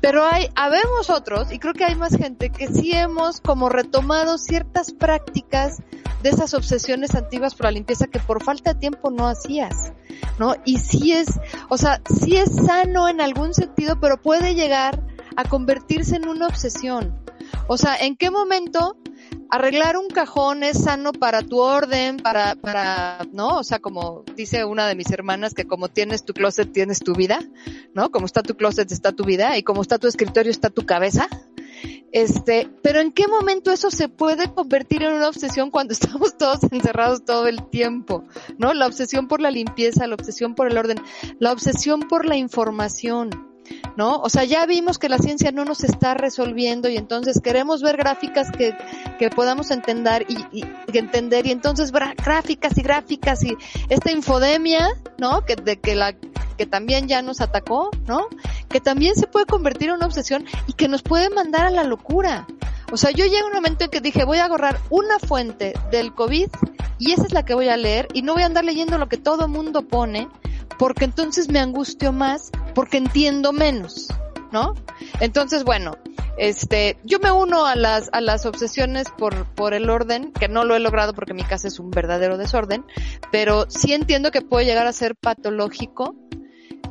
Pero 0.00 0.24
hay, 0.24 0.48
habemos 0.56 1.08
otros 1.08 1.52
y 1.52 1.60
creo 1.60 1.72
que 1.72 1.84
hay 1.84 1.94
más 1.94 2.16
gente 2.16 2.50
que 2.50 2.66
sí 2.66 2.90
hemos 2.92 3.40
como 3.40 3.68
retomado 3.68 4.38
ciertas 4.38 4.92
prácticas 4.92 5.82
de 6.20 6.30
esas 6.30 6.52
obsesiones 6.54 7.14
antiguas 7.14 7.54
por 7.54 7.66
la 7.66 7.70
limpieza 7.70 8.08
que 8.08 8.18
por 8.18 8.42
falta 8.42 8.72
de 8.72 8.80
tiempo 8.80 9.12
no 9.12 9.28
hacías, 9.28 9.92
¿no? 10.40 10.56
Y 10.64 10.78
sí 10.78 11.12
es, 11.12 11.28
o 11.68 11.78
sea, 11.78 12.02
sí 12.22 12.36
es 12.36 12.56
sano 12.66 13.08
en 13.08 13.20
algún 13.20 13.54
sentido, 13.54 14.00
pero 14.00 14.20
puede 14.20 14.56
llegar 14.56 15.00
a 15.36 15.44
convertirse 15.44 16.16
en 16.16 16.26
una 16.26 16.48
obsesión. 16.48 17.22
O 17.68 17.78
sea, 17.78 17.96
¿en 17.96 18.16
qué 18.16 18.32
momento 18.32 18.96
arreglar 19.50 19.96
un 19.96 20.08
cajón 20.08 20.62
es 20.62 20.84
sano 20.84 21.12
para 21.12 21.42
tu 21.42 21.58
orden, 21.58 22.18
para, 22.18 22.54
para, 22.54 23.26
¿no? 23.32 23.58
O 23.58 23.64
sea, 23.64 23.78
como 23.78 24.24
dice 24.36 24.64
una 24.64 24.86
de 24.86 24.94
mis 24.94 25.10
hermanas, 25.10 25.54
que 25.54 25.66
como 25.66 25.88
tienes 25.88 26.24
tu 26.24 26.34
closet, 26.34 26.72
tienes 26.72 27.00
tu 27.00 27.14
vida, 27.14 27.40
¿no? 27.94 28.10
Como 28.10 28.26
está 28.26 28.42
tu 28.42 28.54
closet, 28.54 28.90
está 28.92 29.12
tu 29.12 29.24
vida, 29.24 29.56
y 29.56 29.62
como 29.62 29.82
está 29.82 29.98
tu 29.98 30.06
escritorio, 30.06 30.50
está 30.50 30.70
tu 30.70 30.84
cabeza. 30.86 31.28
Este, 32.10 32.68
pero 32.82 33.00
¿en 33.00 33.12
qué 33.12 33.28
momento 33.28 33.70
eso 33.70 33.90
se 33.90 34.08
puede 34.08 34.52
convertir 34.52 35.02
en 35.02 35.12
una 35.12 35.28
obsesión 35.28 35.70
cuando 35.70 35.92
estamos 35.94 36.36
todos 36.36 36.60
encerrados 36.70 37.24
todo 37.24 37.46
el 37.46 37.68
tiempo? 37.68 38.24
¿No? 38.58 38.74
La 38.74 38.86
obsesión 38.86 39.28
por 39.28 39.40
la 39.40 39.50
limpieza, 39.50 40.06
la 40.06 40.14
obsesión 40.14 40.54
por 40.54 40.70
el 40.70 40.78
orden, 40.78 41.00
la 41.38 41.52
obsesión 41.52 42.00
por 42.00 42.24
la 42.24 42.36
información. 42.36 43.30
¿No? 43.96 44.20
O 44.20 44.28
sea, 44.28 44.44
ya 44.44 44.64
vimos 44.66 44.98
que 44.98 45.08
la 45.08 45.18
ciencia 45.18 45.52
no 45.52 45.64
nos 45.64 45.84
está 45.84 46.14
resolviendo 46.14 46.88
y 46.88 46.96
entonces 46.96 47.40
queremos 47.42 47.82
ver 47.82 47.96
gráficas 47.96 48.50
que, 48.50 48.76
que 49.18 49.30
podamos 49.30 49.70
entender 49.70 50.26
y, 50.28 50.64
entender 50.96 51.46
y 51.46 51.52
entonces 51.52 51.92
gráficas 51.92 52.76
y 52.76 52.82
gráficas 52.82 53.44
y 53.44 53.56
esta 53.88 54.10
infodemia, 54.10 54.88
¿no? 55.18 55.44
Que 55.44 55.56
de 55.56 55.78
que 55.78 55.94
la 55.94 56.14
que 56.56 56.66
también 56.66 57.06
ya 57.06 57.22
nos 57.22 57.40
atacó, 57.40 57.90
¿no? 58.06 58.26
Que 58.68 58.80
también 58.80 59.14
se 59.14 59.28
puede 59.28 59.46
convertir 59.46 59.90
en 59.90 59.96
una 59.96 60.06
obsesión 60.06 60.44
y 60.66 60.72
que 60.72 60.88
nos 60.88 61.02
puede 61.02 61.30
mandar 61.30 61.66
a 61.66 61.70
la 61.70 61.84
locura. 61.84 62.46
O 62.90 62.96
sea, 62.96 63.10
yo 63.10 63.24
llegué 63.24 63.40
a 63.40 63.46
un 63.46 63.52
momento 63.52 63.84
en 63.84 63.90
que 63.90 64.00
dije, 64.00 64.24
voy 64.24 64.38
a 64.38 64.46
agarrar 64.46 64.80
una 64.90 65.18
fuente 65.18 65.74
del 65.90 66.12
COVID 66.14 66.48
y 66.98 67.12
esa 67.12 67.22
es 67.22 67.32
la 67.32 67.44
que 67.44 67.54
voy 67.54 67.68
a 67.68 67.76
leer 67.76 68.08
y 68.12 68.22
no 68.22 68.34
voy 68.34 68.42
a 68.42 68.46
andar 68.46 68.64
leyendo 68.64 68.98
lo 68.98 69.08
que 69.08 69.18
todo 69.18 69.46
mundo 69.46 69.82
pone 69.82 70.28
porque 70.78 71.04
entonces 71.04 71.48
me 71.48 71.58
angustio 71.58 72.12
más, 72.12 72.50
porque 72.74 72.98
entiendo 72.98 73.52
menos, 73.52 74.08
¿no? 74.52 74.74
Entonces, 75.20 75.64
bueno, 75.64 75.96
este, 76.38 76.98
yo 77.04 77.18
me 77.18 77.32
uno 77.32 77.66
a 77.66 77.74
las, 77.74 78.08
a 78.12 78.20
las 78.20 78.46
obsesiones 78.46 79.08
por, 79.10 79.44
por 79.54 79.74
el 79.74 79.90
orden, 79.90 80.32
que 80.32 80.48
no 80.48 80.64
lo 80.64 80.76
he 80.76 80.80
logrado 80.80 81.12
porque 81.12 81.34
mi 81.34 81.42
casa 81.42 81.68
es 81.68 81.80
un 81.80 81.90
verdadero 81.90 82.38
desorden, 82.38 82.84
pero 83.32 83.66
sí 83.68 83.92
entiendo 83.92 84.30
que 84.30 84.40
puede 84.40 84.64
llegar 84.64 84.86
a 84.86 84.92
ser 84.92 85.16
patológico, 85.16 86.14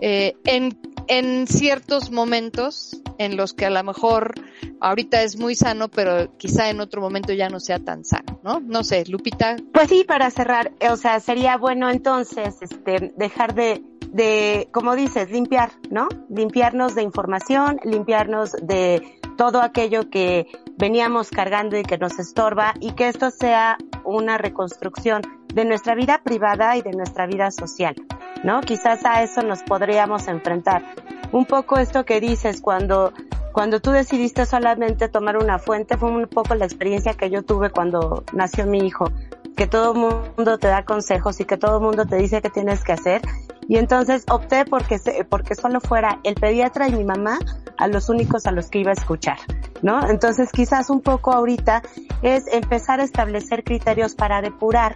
eh, 0.02 0.34
en, 0.44 0.78
en 1.08 1.48
ciertos 1.48 2.12
momentos 2.12 3.02
en 3.18 3.38
los 3.38 3.54
que 3.54 3.66
a 3.66 3.70
lo 3.70 3.84
mejor 3.84 4.34
ahorita 4.80 5.24
es 5.24 5.38
muy 5.38 5.56
sano, 5.56 5.90
pero 5.90 6.38
quizá 6.38 6.70
en 6.70 6.80
otro 6.80 7.02
momento 7.02 7.34
ya 7.34 7.50
no 7.50 7.60
sea 7.60 7.80
tan 7.80 8.06
sano, 8.06 8.40
¿no? 8.44 8.60
No 8.60 8.84
sé, 8.84 9.06
Lupita. 9.08 9.56
Pues 9.74 9.90
sí, 9.90 10.04
para 10.04 10.30
cerrar, 10.30 10.72
o 10.90 10.96
sea, 10.96 11.20
sería 11.20 11.58
bueno 11.58 11.90
entonces, 11.90 12.56
este, 12.62 13.14
dejar 13.16 13.56
de, 13.56 13.82
de, 14.12 14.70
como 14.72 14.96
dices, 14.96 15.32
limpiar, 15.32 15.72
¿no? 15.90 16.08
Limpiarnos 16.30 16.96
de 16.96 17.04
información, 17.04 17.80
limpiarnos 17.84 18.52
de 18.62 19.20
todo 19.38 19.62
aquello 19.62 20.10
que 20.10 20.48
veníamos 20.78 21.30
cargando 21.30 21.78
y 21.78 21.84
que 21.84 21.98
nos 21.98 22.20
estorba 22.20 22.74
y 22.80 22.92
que 22.94 23.08
esto 23.08 23.30
sea 23.32 23.78
una 24.04 24.38
reconstrucción 24.38 25.22
de 25.54 25.66
nuestra 25.66 25.96
vida 25.96 26.22
privada 26.24 26.78
y 26.78 26.82
de 26.82 26.92
nuestra 26.92 27.26
vida 27.26 27.52
social, 27.52 27.96
¿no? 28.44 28.62
Quizás 28.62 29.06
a 29.06 29.24
eso 29.24 29.42
nos 29.42 29.64
podríamos 29.64 30.28
enfrentar. 30.28 30.84
Un 31.32 31.46
poco 31.46 31.78
esto 31.78 32.06
que 32.06 32.22
dices 32.22 32.62
cuando 32.62 33.14
cuando 33.58 33.80
tú 33.80 33.90
decidiste 33.90 34.46
solamente 34.46 35.10
tomar 35.10 35.36
una 35.36 35.58
fuente 35.58 35.98
fue 35.98 36.12
un 36.12 36.28
poco 36.28 36.54
la 36.54 36.66
experiencia 36.66 37.16
que 37.16 37.32
yo 37.32 37.42
tuve 37.42 37.72
cuando 37.72 38.24
nació 38.32 38.68
mi 38.68 38.86
hijo, 38.86 39.10
que 39.56 39.66
todo 39.66 39.94
el 39.94 39.98
mundo 39.98 40.60
te 40.60 40.68
da 40.68 40.86
consejos 40.86 41.40
y 41.40 41.46
que 41.46 41.58
todo 41.58 41.78
el 41.78 41.84
mundo 41.84 42.06
te 42.06 42.18
dice 42.18 42.40
qué 42.44 42.52
tienes 42.52 42.84
que 42.84 42.92
hacer. 42.92 43.22
Y 43.68 43.78
entonces 43.78 44.26
opté 44.30 44.64
porque, 44.64 45.00
porque 45.28 45.56
solo 45.56 45.82
fuera 45.82 46.20
el 46.24 46.36
pediatra 46.36 46.88
y 46.88 46.92
mi 46.92 47.04
mamá 47.04 47.40
a 47.80 47.88
los 47.88 48.10
únicos 48.10 48.46
a 48.46 48.52
los 48.52 48.70
que 48.70 48.78
iba 48.78 48.92
a 48.92 48.94
escuchar, 48.94 49.40
¿no? 49.82 50.08
Entonces 50.08 50.52
quizás 50.52 50.92
un 50.92 51.02
poco 51.02 51.34
ahorita 51.34 51.82
es 52.22 52.46
empezar 52.54 53.00
a 53.00 53.04
establecer 53.04 53.64
criterios 53.64 54.14
para 54.14 54.40
depurar, 54.44 54.96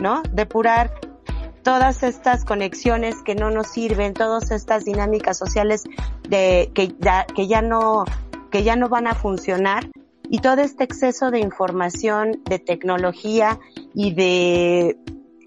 ¿no? 0.00 0.22
Depurar 0.30 0.92
todas 1.66 2.04
estas 2.04 2.44
conexiones 2.44 3.16
que 3.24 3.34
no 3.34 3.50
nos 3.50 3.66
sirven, 3.66 4.14
todas 4.14 4.52
estas 4.52 4.84
dinámicas 4.84 5.36
sociales 5.36 5.82
de, 6.28 6.70
que, 6.72 6.94
ya, 7.00 7.26
que 7.26 7.48
ya 7.48 7.60
no, 7.60 8.04
que 8.52 8.62
ya 8.62 8.76
no 8.76 8.88
van 8.88 9.08
a 9.08 9.16
funcionar 9.16 9.90
y 10.30 10.38
todo 10.38 10.60
este 10.60 10.84
exceso 10.84 11.32
de 11.32 11.40
información, 11.40 12.40
de 12.44 12.60
tecnología 12.60 13.58
y 13.94 14.14
de, 14.14 14.96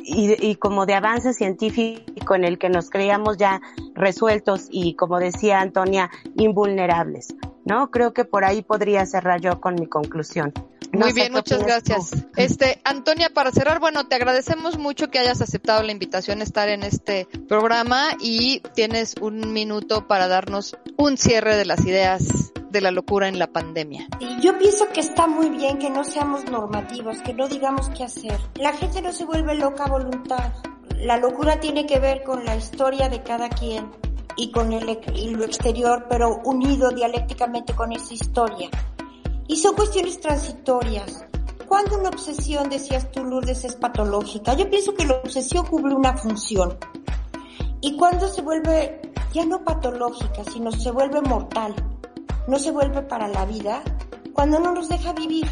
y, 0.04 0.46
y, 0.46 0.56
como 0.56 0.86
de 0.86 0.96
avance 0.96 1.32
científico 1.32 2.36
en 2.36 2.44
el 2.44 2.58
que 2.58 2.68
nos 2.68 2.90
creíamos 2.90 3.38
ya 3.38 3.62
resueltos 3.96 4.68
y 4.70 4.98
como 4.98 5.20
decía 5.20 5.62
Antonia, 5.62 6.10
invulnerables, 6.36 7.34
¿no? 7.64 7.92
Creo 7.92 8.12
que 8.12 8.26
por 8.26 8.44
ahí 8.44 8.62
podría 8.62 9.06
cerrar 9.06 9.40
yo 9.40 9.62
con 9.62 9.76
mi 9.76 9.88
conclusión. 9.88 10.52
Muy 10.92 11.14
bien, 11.14 11.32
muchas 11.34 11.64
gracias. 11.64 12.12
Este, 12.36 12.82
Antonia, 12.84 13.30
para 13.30 13.52
cerrar, 13.52 13.80
bueno, 13.80 14.08
te 14.08 14.16
agradecemos 14.16 14.78
mucho 14.78 15.10
que 15.10 15.20
hayas 15.20 15.42
aceptado 15.42 15.84
la 15.84 15.92
invitación 15.92 16.42
a 16.42 16.44
estar 16.44 16.70
en 16.70 16.84
este 16.84 17.28
programa 17.48 18.10
y 18.20 18.62
tienes 18.76 19.16
un 19.22 19.54
minuto 19.54 20.08
para 20.08 20.28
darnos 20.28 20.78
un 20.98 21.18
cierre 21.18 21.56
de 21.56 21.66
las 21.66 21.86
ideas 21.86 22.52
de 22.70 22.82
la 22.82 22.92
locura 22.92 23.28
en 23.28 23.40
la 23.40 23.48
pandemia. 23.48 24.08
Yo 24.42 24.58
pienso 24.58 24.88
que 24.90 25.00
está 25.00 25.28
muy 25.28 25.50
bien 25.50 25.80
que 25.80 25.90
no 25.90 26.04
seamos 26.04 26.46
normativos, 26.46 27.20
que 27.22 27.34
no 27.34 27.48
digamos 27.48 27.90
qué 27.90 28.04
hacer. 28.04 28.40
La 28.56 28.74
gente 28.74 29.02
no 29.02 29.12
se 29.12 29.26
vuelve 29.26 29.56
loca 29.56 29.86
a 29.86 29.90
voluntad. 29.90 30.54
La 30.98 31.18
locura 31.18 31.60
tiene 31.60 31.86
que 31.86 32.00
ver 32.00 32.24
con 32.24 32.46
la 32.46 32.56
historia 32.56 33.10
de 33.10 33.24
cada 33.24 33.50
quien 33.50 33.90
y 34.36 34.52
con 34.52 34.74
el, 34.74 35.00
y 35.16 35.30
lo 35.32 35.44
exterior, 35.44 36.06
pero 36.10 36.42
unido 36.44 36.92
dialécticamente 36.92 37.74
con 37.74 37.92
esa 37.92 38.14
historia. 38.14 38.70
Y 39.50 39.56
son 39.58 39.76
cuestiones 39.76 40.22
transitorias. 40.22 41.26
Cuando 41.68 41.98
una 41.98 42.10
obsesión, 42.10 42.70
decías 42.70 43.10
tú, 43.12 43.24
Lourdes, 43.24 43.66
es 43.66 43.76
patológica, 43.76 44.54
yo 44.54 44.70
pienso 44.70 44.94
que 44.94 45.06
la 45.06 45.16
obsesión 45.16 45.66
cubre 45.66 45.96
una 45.96 46.16
función. 46.16 46.78
Y 47.82 47.98
cuando 47.98 48.28
se 48.28 48.44
vuelve 48.44 49.02
ya 49.34 49.46
no 49.46 49.66
patológica, 49.66 50.44
sino 50.44 50.72
se 50.72 50.92
vuelve 50.92 51.22
mortal, 51.22 51.74
no 52.48 52.60
se 52.60 52.70
vuelve 52.70 53.02
para 53.02 53.28
la 53.28 53.46
vida 53.46 53.82
cuando 54.34 54.60
no 54.60 54.72
nos 54.72 54.88
deja 54.88 55.14
vivir. 55.14 55.48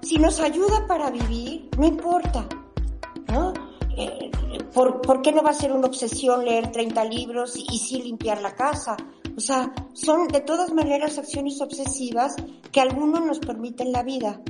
Si 0.00 0.16
nos 0.18 0.38
ayuda 0.38 0.86
para 0.86 1.10
vivir, 1.10 1.68
no 1.76 1.86
importa, 1.86 2.46
¿no? 3.32 3.52
Eh, 3.96 4.30
¿por, 4.72 5.00
¿por, 5.00 5.22
qué 5.22 5.32
no 5.32 5.42
va 5.42 5.50
a 5.50 5.54
ser 5.54 5.72
una 5.72 5.88
obsesión 5.88 6.44
leer 6.44 6.70
30 6.70 7.04
libros 7.06 7.56
y, 7.56 7.66
y 7.68 7.78
sí 7.78 8.00
limpiar 8.00 8.40
la 8.40 8.54
casa? 8.54 8.96
O 9.38 9.40
sea, 9.40 9.72
son 9.92 10.26
de 10.26 10.40
todas 10.40 10.72
maneras 10.72 11.16
acciones 11.16 11.60
obsesivas 11.60 12.34
que 12.72 12.80
algunos 12.80 13.24
nos 13.24 13.38
permiten 13.38 13.92
la 13.92 14.02
vida. 14.02 14.40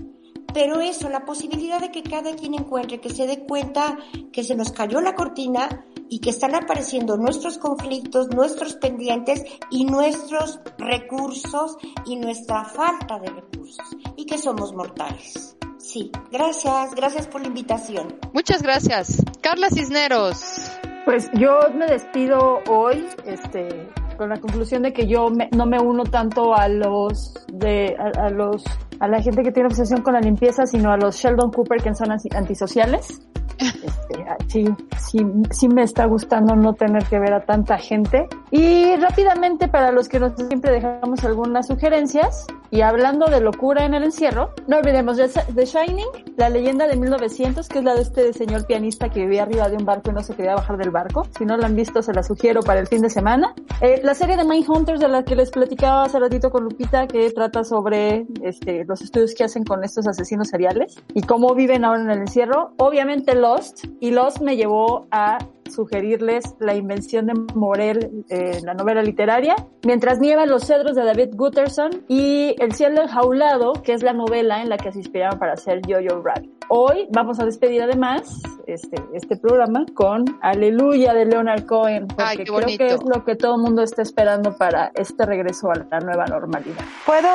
Pero 0.54 0.80
eso, 0.80 1.10
la 1.10 1.26
posibilidad 1.26 1.78
de 1.78 1.90
que 1.90 2.02
cada 2.02 2.34
quien 2.34 2.54
encuentre, 2.54 2.98
que 2.98 3.10
se 3.10 3.26
dé 3.26 3.44
cuenta 3.44 3.98
que 4.32 4.42
se 4.42 4.54
nos 4.56 4.72
cayó 4.72 5.02
la 5.02 5.14
cortina 5.14 5.84
y 6.08 6.20
que 6.20 6.30
están 6.30 6.54
apareciendo 6.54 7.18
nuestros 7.18 7.58
conflictos, 7.58 8.28
nuestros 8.28 8.76
pendientes 8.76 9.44
y 9.70 9.84
nuestros 9.84 10.58
recursos 10.78 11.76
y 12.06 12.16
nuestra 12.16 12.64
falta 12.64 13.18
de 13.18 13.28
recursos 13.28 13.84
y 14.16 14.24
que 14.24 14.38
somos 14.38 14.72
mortales. 14.72 15.54
Sí, 15.76 16.10
gracias, 16.32 16.94
gracias 16.94 17.26
por 17.26 17.42
la 17.42 17.48
invitación. 17.48 18.18
Muchas 18.32 18.62
gracias. 18.62 19.22
Carla 19.42 19.68
Cisneros. 19.68 20.70
Pues 21.04 21.28
yo 21.34 21.58
me 21.74 21.86
despido 21.86 22.60
hoy, 22.68 23.06
este, 23.26 23.88
con 24.18 24.28
la 24.28 24.38
conclusión 24.38 24.82
de 24.82 24.92
que 24.92 25.06
yo 25.06 25.30
me, 25.30 25.48
no 25.56 25.64
me 25.64 25.80
uno 25.80 26.04
tanto 26.04 26.54
a 26.54 26.68
los 26.68 27.34
de 27.52 27.96
a, 27.98 28.26
a, 28.26 28.30
los 28.30 28.64
a 29.00 29.08
la 29.08 29.22
gente 29.22 29.42
que 29.42 29.52
tiene 29.52 29.68
obsesión 29.68 30.02
con 30.02 30.14
la 30.14 30.20
limpieza, 30.20 30.66
sino 30.66 30.90
a 30.90 30.96
los 30.98 31.16
Sheldon 31.16 31.50
Cooper 31.52 31.80
que 31.80 31.94
son 31.94 32.10
antisociales. 32.10 33.22
Este, 34.08 34.24
sí, 34.46 34.64
sí, 34.98 35.18
sí 35.50 35.68
me 35.68 35.82
está 35.82 36.06
gustando 36.06 36.54
no 36.54 36.74
tener 36.74 37.04
que 37.04 37.18
ver 37.18 37.32
a 37.32 37.40
tanta 37.40 37.76
gente. 37.78 38.28
Y 38.50 38.96
rápidamente, 38.96 39.68
para 39.68 39.90
los 39.92 40.08
que 40.08 40.20
nos 40.20 40.34
siempre 40.36 40.72
dejamos 40.72 41.24
algunas 41.24 41.66
sugerencias, 41.66 42.46
y 42.70 42.82
hablando 42.82 43.26
de 43.26 43.40
locura 43.40 43.84
en 43.84 43.94
el 43.94 44.04
encierro, 44.04 44.50
no 44.66 44.78
olvidemos 44.78 45.16
de 45.16 45.28
The 45.28 45.64
Shining, 45.64 46.06
la 46.36 46.48
leyenda 46.48 46.86
de 46.86 46.96
1900, 46.96 47.68
que 47.68 47.78
es 47.78 47.84
la 47.84 47.94
de 47.94 48.02
este 48.02 48.32
señor 48.32 48.66
pianista 48.66 49.08
que 49.08 49.20
vivía 49.20 49.42
arriba 49.42 49.68
de 49.68 49.76
un 49.76 49.84
barco 49.84 50.10
y 50.10 50.14
no 50.14 50.22
se 50.22 50.34
quería 50.34 50.54
bajar 50.54 50.76
del 50.76 50.90
barco. 50.90 51.26
Si 51.36 51.44
no 51.44 51.56
la 51.56 51.66
han 51.66 51.76
visto, 51.76 52.02
se 52.02 52.12
la 52.12 52.22
sugiero 52.22 52.60
para 52.62 52.80
el 52.80 52.86
fin 52.86 53.02
de 53.02 53.10
semana. 53.10 53.54
Eh, 53.80 54.00
la 54.02 54.14
serie 54.14 54.36
de 54.36 54.44
Mindhunters, 54.44 55.00
de 55.00 55.08
la 55.08 55.24
que 55.24 55.36
les 55.36 55.50
platicaba 55.50 56.04
hace 56.04 56.18
ratito 56.18 56.50
con 56.50 56.64
Lupita, 56.64 57.06
que 57.06 57.30
trata 57.30 57.64
sobre 57.64 58.26
este, 58.42 58.84
los 58.84 59.00
estudios 59.00 59.34
que 59.34 59.44
hacen 59.44 59.64
con 59.64 59.84
estos 59.84 60.06
asesinos 60.06 60.48
seriales 60.48 60.96
y 61.14 61.22
cómo 61.22 61.54
viven 61.54 61.84
ahora 61.84 62.02
en 62.02 62.10
el 62.10 62.18
encierro. 62.20 62.72
Obviamente 62.78 63.34
Lost, 63.34 63.84
y 64.00 64.10
Lost 64.10 64.40
me 64.40 64.56
llevó 64.56 65.06
a 65.10 65.38
sugerirles 65.70 66.44
la 66.60 66.74
invención 66.74 67.26
de 67.26 67.34
Morel, 67.54 68.24
eh, 68.28 68.60
la 68.62 68.74
novela 68.74 69.02
literaria, 69.02 69.56
Mientras 69.84 70.18
nievan 70.18 70.50
los 70.50 70.66
cedros 70.66 70.96
de 70.96 71.04
David 71.04 71.30
Gutterson 71.34 72.04
y 72.08 72.56
El 72.58 72.72
cielo 72.72 73.02
enjaulado, 73.02 73.74
que 73.74 73.92
es 73.92 74.02
la 74.02 74.12
novela 74.12 74.60
en 74.60 74.68
la 74.68 74.76
que 74.76 74.92
se 74.92 74.98
inspiraron 74.98 75.38
para 75.38 75.52
hacer 75.52 75.80
Jojo 75.86 76.20
Rabbit. 76.22 76.50
Hoy 76.68 77.08
vamos 77.10 77.38
a 77.40 77.44
despedir 77.44 77.80
además 77.82 78.42
este, 78.66 78.96
este 79.14 79.36
programa 79.36 79.86
con 79.94 80.24
Aleluya 80.42 81.14
de 81.14 81.26
Leonard 81.26 81.64
Cohen, 81.64 82.08
porque 82.08 82.22
Ay, 82.22 82.36
creo 82.38 82.66
que 82.76 82.86
es 82.86 83.00
lo 83.04 83.24
que 83.24 83.36
todo 83.36 83.54
el 83.54 83.62
mundo 83.62 83.82
está 83.82 84.02
esperando 84.02 84.56
para 84.56 84.90
este 84.94 85.24
regreso 85.24 85.70
a 85.70 85.76
la 85.90 86.00
nueva 86.00 86.26
normalidad. 86.26 86.84
Puedo 87.06 87.28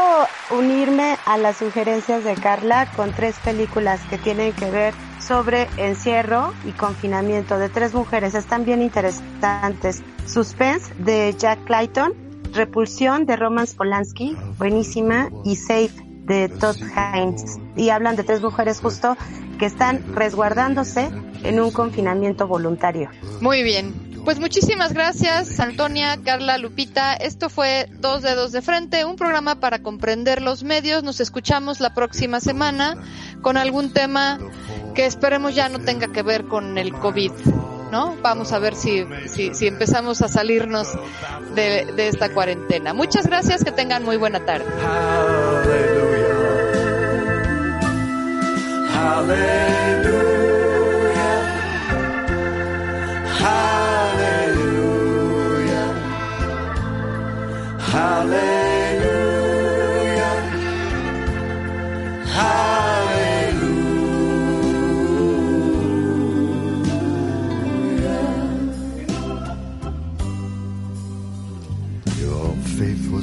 unirme 0.52 1.16
a 1.26 1.38
las 1.38 1.58
sugerencias 1.58 2.24
de 2.24 2.36
Carla 2.36 2.88
con 2.96 3.12
tres 3.14 3.36
películas 3.44 4.02
que 4.10 4.18
tienen 4.18 4.52
que 4.54 4.70
ver 4.70 4.94
sobre 5.24 5.68
encierro 5.78 6.54
y 6.66 6.72
confinamiento 6.72 7.58
de 7.58 7.70
tres 7.70 7.94
mujeres. 7.94 8.36
Están 8.36 8.66
bien 8.66 8.82
interesantes. 8.82 10.04
Suspense 10.28 10.94
de 11.00 11.36
Jack 11.38 11.64
Clayton, 11.66 12.14
Repulsión 12.54 13.26
de 13.26 13.36
Roman 13.36 13.68
Polanski, 13.76 14.36
buenísima, 14.58 15.30
y 15.44 15.56
Safe 15.56 15.94
de 16.26 16.50
Todd 16.50 16.78
Haynes. 16.96 17.58
Y 17.76 17.90
hablan 17.90 18.16
de 18.16 18.24
tres 18.24 18.42
mujeres 18.42 18.80
justo 18.80 19.18
que 19.58 19.66
están 19.66 20.16
resguardándose 20.16 21.10
en 21.44 21.60
un 21.60 21.72
confinamiento 21.72 22.48
voluntario. 22.48 23.10
Muy 23.42 23.64
bien. 23.64 24.14
Pues 24.24 24.40
muchísimas 24.40 24.94
gracias, 24.94 25.60
Antonia, 25.60 26.18
Carla, 26.24 26.58
Lupita. 26.58 27.14
Esto 27.14 27.50
fue 27.50 27.90
Dos 28.00 28.22
Dedos 28.22 28.54
de 28.54 28.62
Frente, 28.62 29.04
un 29.04 29.18
programa 29.18 29.60
para 29.60 29.80
comprender 29.80 30.42
los 30.42 30.64
medios. 30.64 31.04
Nos 31.04 31.20
escuchamos 31.20 31.82
la 31.82 31.94
próxima 31.94 32.40
semana 32.40 32.96
con 33.42 33.58
algún 33.58 33.92
tema 33.92 34.40
que 34.94 35.06
esperemos 35.06 35.56
ya 35.56 35.70
no 35.70 35.80
tenga 35.80 36.08
que 36.08 36.22
ver 36.22 36.46
con 36.46 36.78
el 36.78 36.94
COVID. 36.94 37.32
¿No? 37.92 38.16
Vamos 38.24 38.52
a 38.54 38.58
ver 38.58 38.74
si, 38.74 39.06
si, 39.28 39.54
si 39.54 39.68
empezamos 39.68 40.24
a 40.24 40.28
salirnos 40.28 40.88
de, 41.54 41.86
de, 41.96 42.08
esta 42.08 42.34
cuarentena. 42.34 42.92
Muchas 42.92 43.28
gracias, 43.28 43.64
que 43.64 43.72
tengan 43.72 44.04
muy 44.04 44.18
buena 44.18 44.44
tarde. 44.44 44.66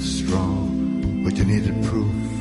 Strong, 0.01 1.23
but 1.25 1.37
you 1.37 1.45
needed 1.45 1.85
proof. 1.85 2.40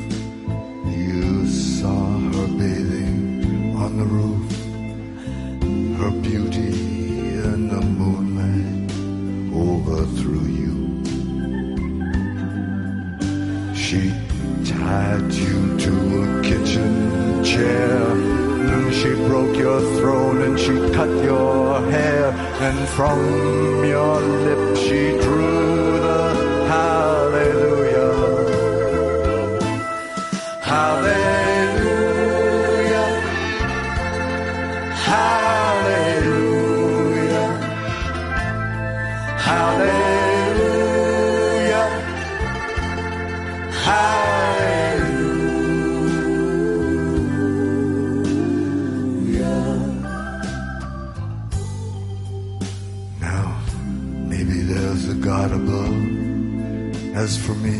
There's 54.90 55.08
a 55.08 55.14
God 55.14 55.52
above. 55.52 57.14
As 57.14 57.38
for 57.38 57.54
me, 57.54 57.78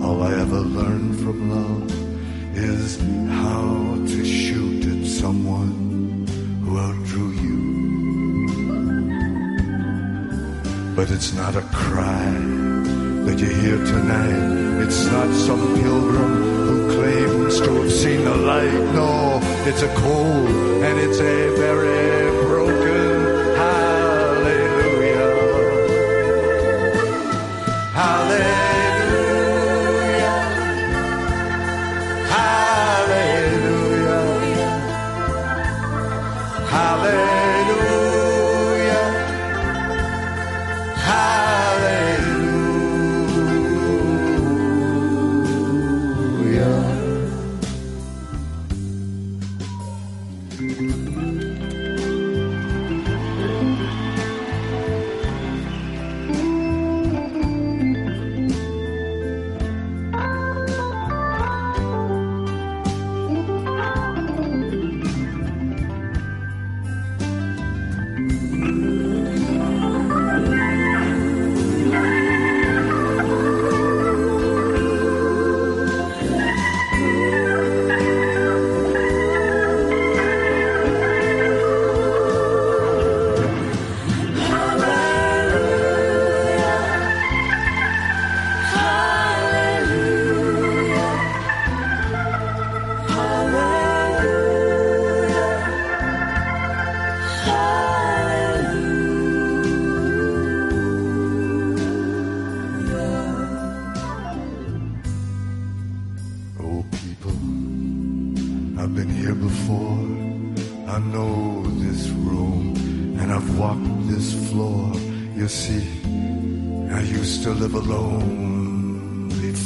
all, 0.00 0.22
I 0.22 0.32
ever 0.34 0.60
learned 0.60 1.18
from 1.18 1.38
love 1.50 1.90
is 2.56 3.00
how 3.40 3.96
to 4.12 4.24
shoot 4.24 4.86
at 4.86 5.06
someone 5.08 6.24
who 6.62 6.78
outdrew 6.78 7.30
you. 7.44 7.58
But 10.94 11.10
it's 11.10 11.32
not 11.32 11.56
a 11.56 11.62
cry 11.82 12.30
that 13.26 13.36
you 13.40 13.48
hear 13.48 13.78
tonight. 13.94 14.84
It's 14.84 15.04
not 15.06 15.34
some 15.34 15.62
pilgrim 15.82 16.32
who 16.68 16.94
claims 16.94 17.60
to 17.60 17.70
have 17.82 17.92
seen 17.92 18.22
the 18.24 18.36
light. 18.36 18.84
No, 18.94 19.40
it's 19.66 19.82
a 19.82 19.92
cold 19.96 20.48
and 20.86 21.00
it's 21.00 21.18
a 21.18 21.56
very 21.56 22.39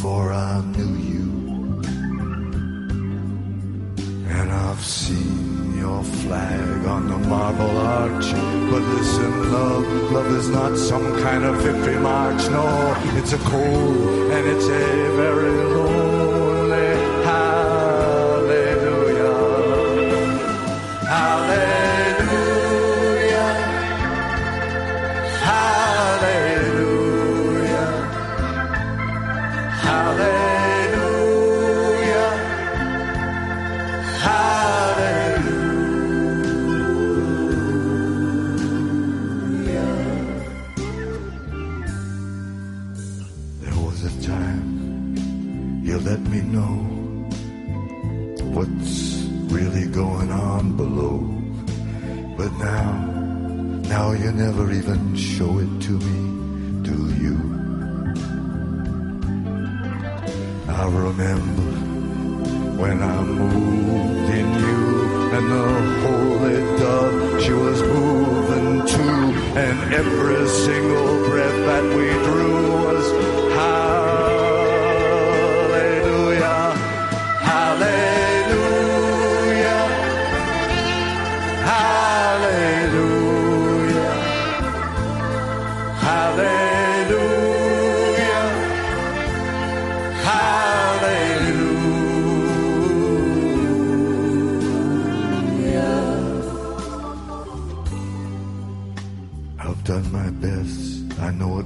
before 0.04 0.34
I 0.34 0.60
knew 0.76 0.94
you. 1.10 1.28
And 4.36 4.52
I've 4.52 4.84
seen 4.84 5.78
your 5.78 6.04
flag 6.04 6.84
on 6.84 7.08
the 7.08 7.16
marble 7.16 7.76
arch. 7.78 8.28
But 8.70 8.82
listen, 8.96 9.50
love, 9.50 9.86
love 10.12 10.30
is 10.40 10.50
not 10.50 10.76
some 10.76 11.06
kind 11.22 11.44
of 11.44 11.56
victory 11.62 11.98
march. 12.00 12.42
No, 12.50 12.66
it's 13.18 13.32
a 13.32 13.38
cold 13.38 14.30
and 14.34 14.46
it's 14.46 14.66
a 14.66 15.16
very 15.22 15.52
lonely 15.72 15.83
remember 61.16 61.62
when 62.82 63.00
I 63.00 63.22
moved 63.22 64.30
in 64.34 64.46
you 64.54 65.30
and 65.36 65.46
the 65.52 65.66
holy 66.02 66.78
dove 66.78 67.42
she 67.42 67.52
was 67.52 67.80
moving 67.82 68.86
too 68.86 69.24
and 69.56 69.94
every 69.94 70.48
single 70.48 71.28
breath 71.28 71.58
that 71.66 71.84
we 71.96 72.06
drew 72.26 72.72
was 72.84 73.33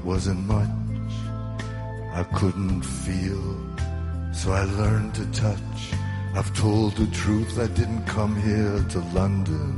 wasn't 0.08 0.42
much. 0.46 1.12
I 2.14 2.22
couldn't 2.38 2.80
feel, 2.80 3.44
so 4.32 4.52
I 4.52 4.64
learned 4.80 5.14
to 5.16 5.26
touch. 5.32 5.80
I've 6.34 6.50
told 6.56 6.96
the 6.96 7.06
truth. 7.08 7.58
I 7.60 7.66
didn't 7.66 8.06
come 8.06 8.34
here 8.40 8.78
to 8.94 8.98
London 9.20 9.68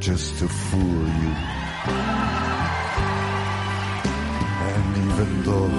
just 0.00 0.38
to 0.38 0.48
fool 0.48 1.04
you. 1.22 1.32
And 4.72 4.88
even 5.06 5.30
though 5.48 5.76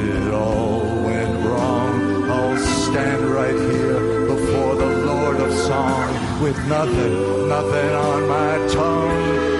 it 0.00 0.34
all 0.34 0.80
went 1.08 1.34
wrong, 1.46 1.94
I'll 2.36 2.58
stand 2.88 3.22
right 3.40 3.60
here 3.74 4.26
before 4.26 4.74
the 4.74 4.92
Lord 5.06 5.36
of 5.36 5.52
Song 5.70 6.42
with 6.42 6.58
nothing, 6.66 7.48
nothing 7.48 7.90
on 8.08 8.20
my 8.26 8.52
tongue 8.74 9.51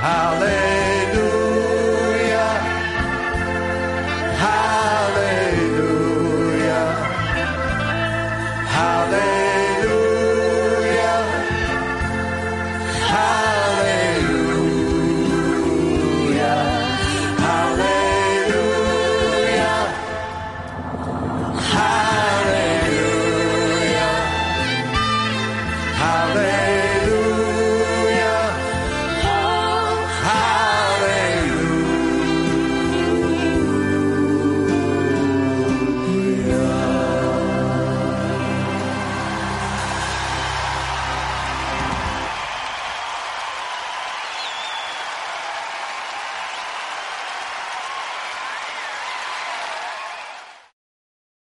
Hallelujah. 0.00 0.69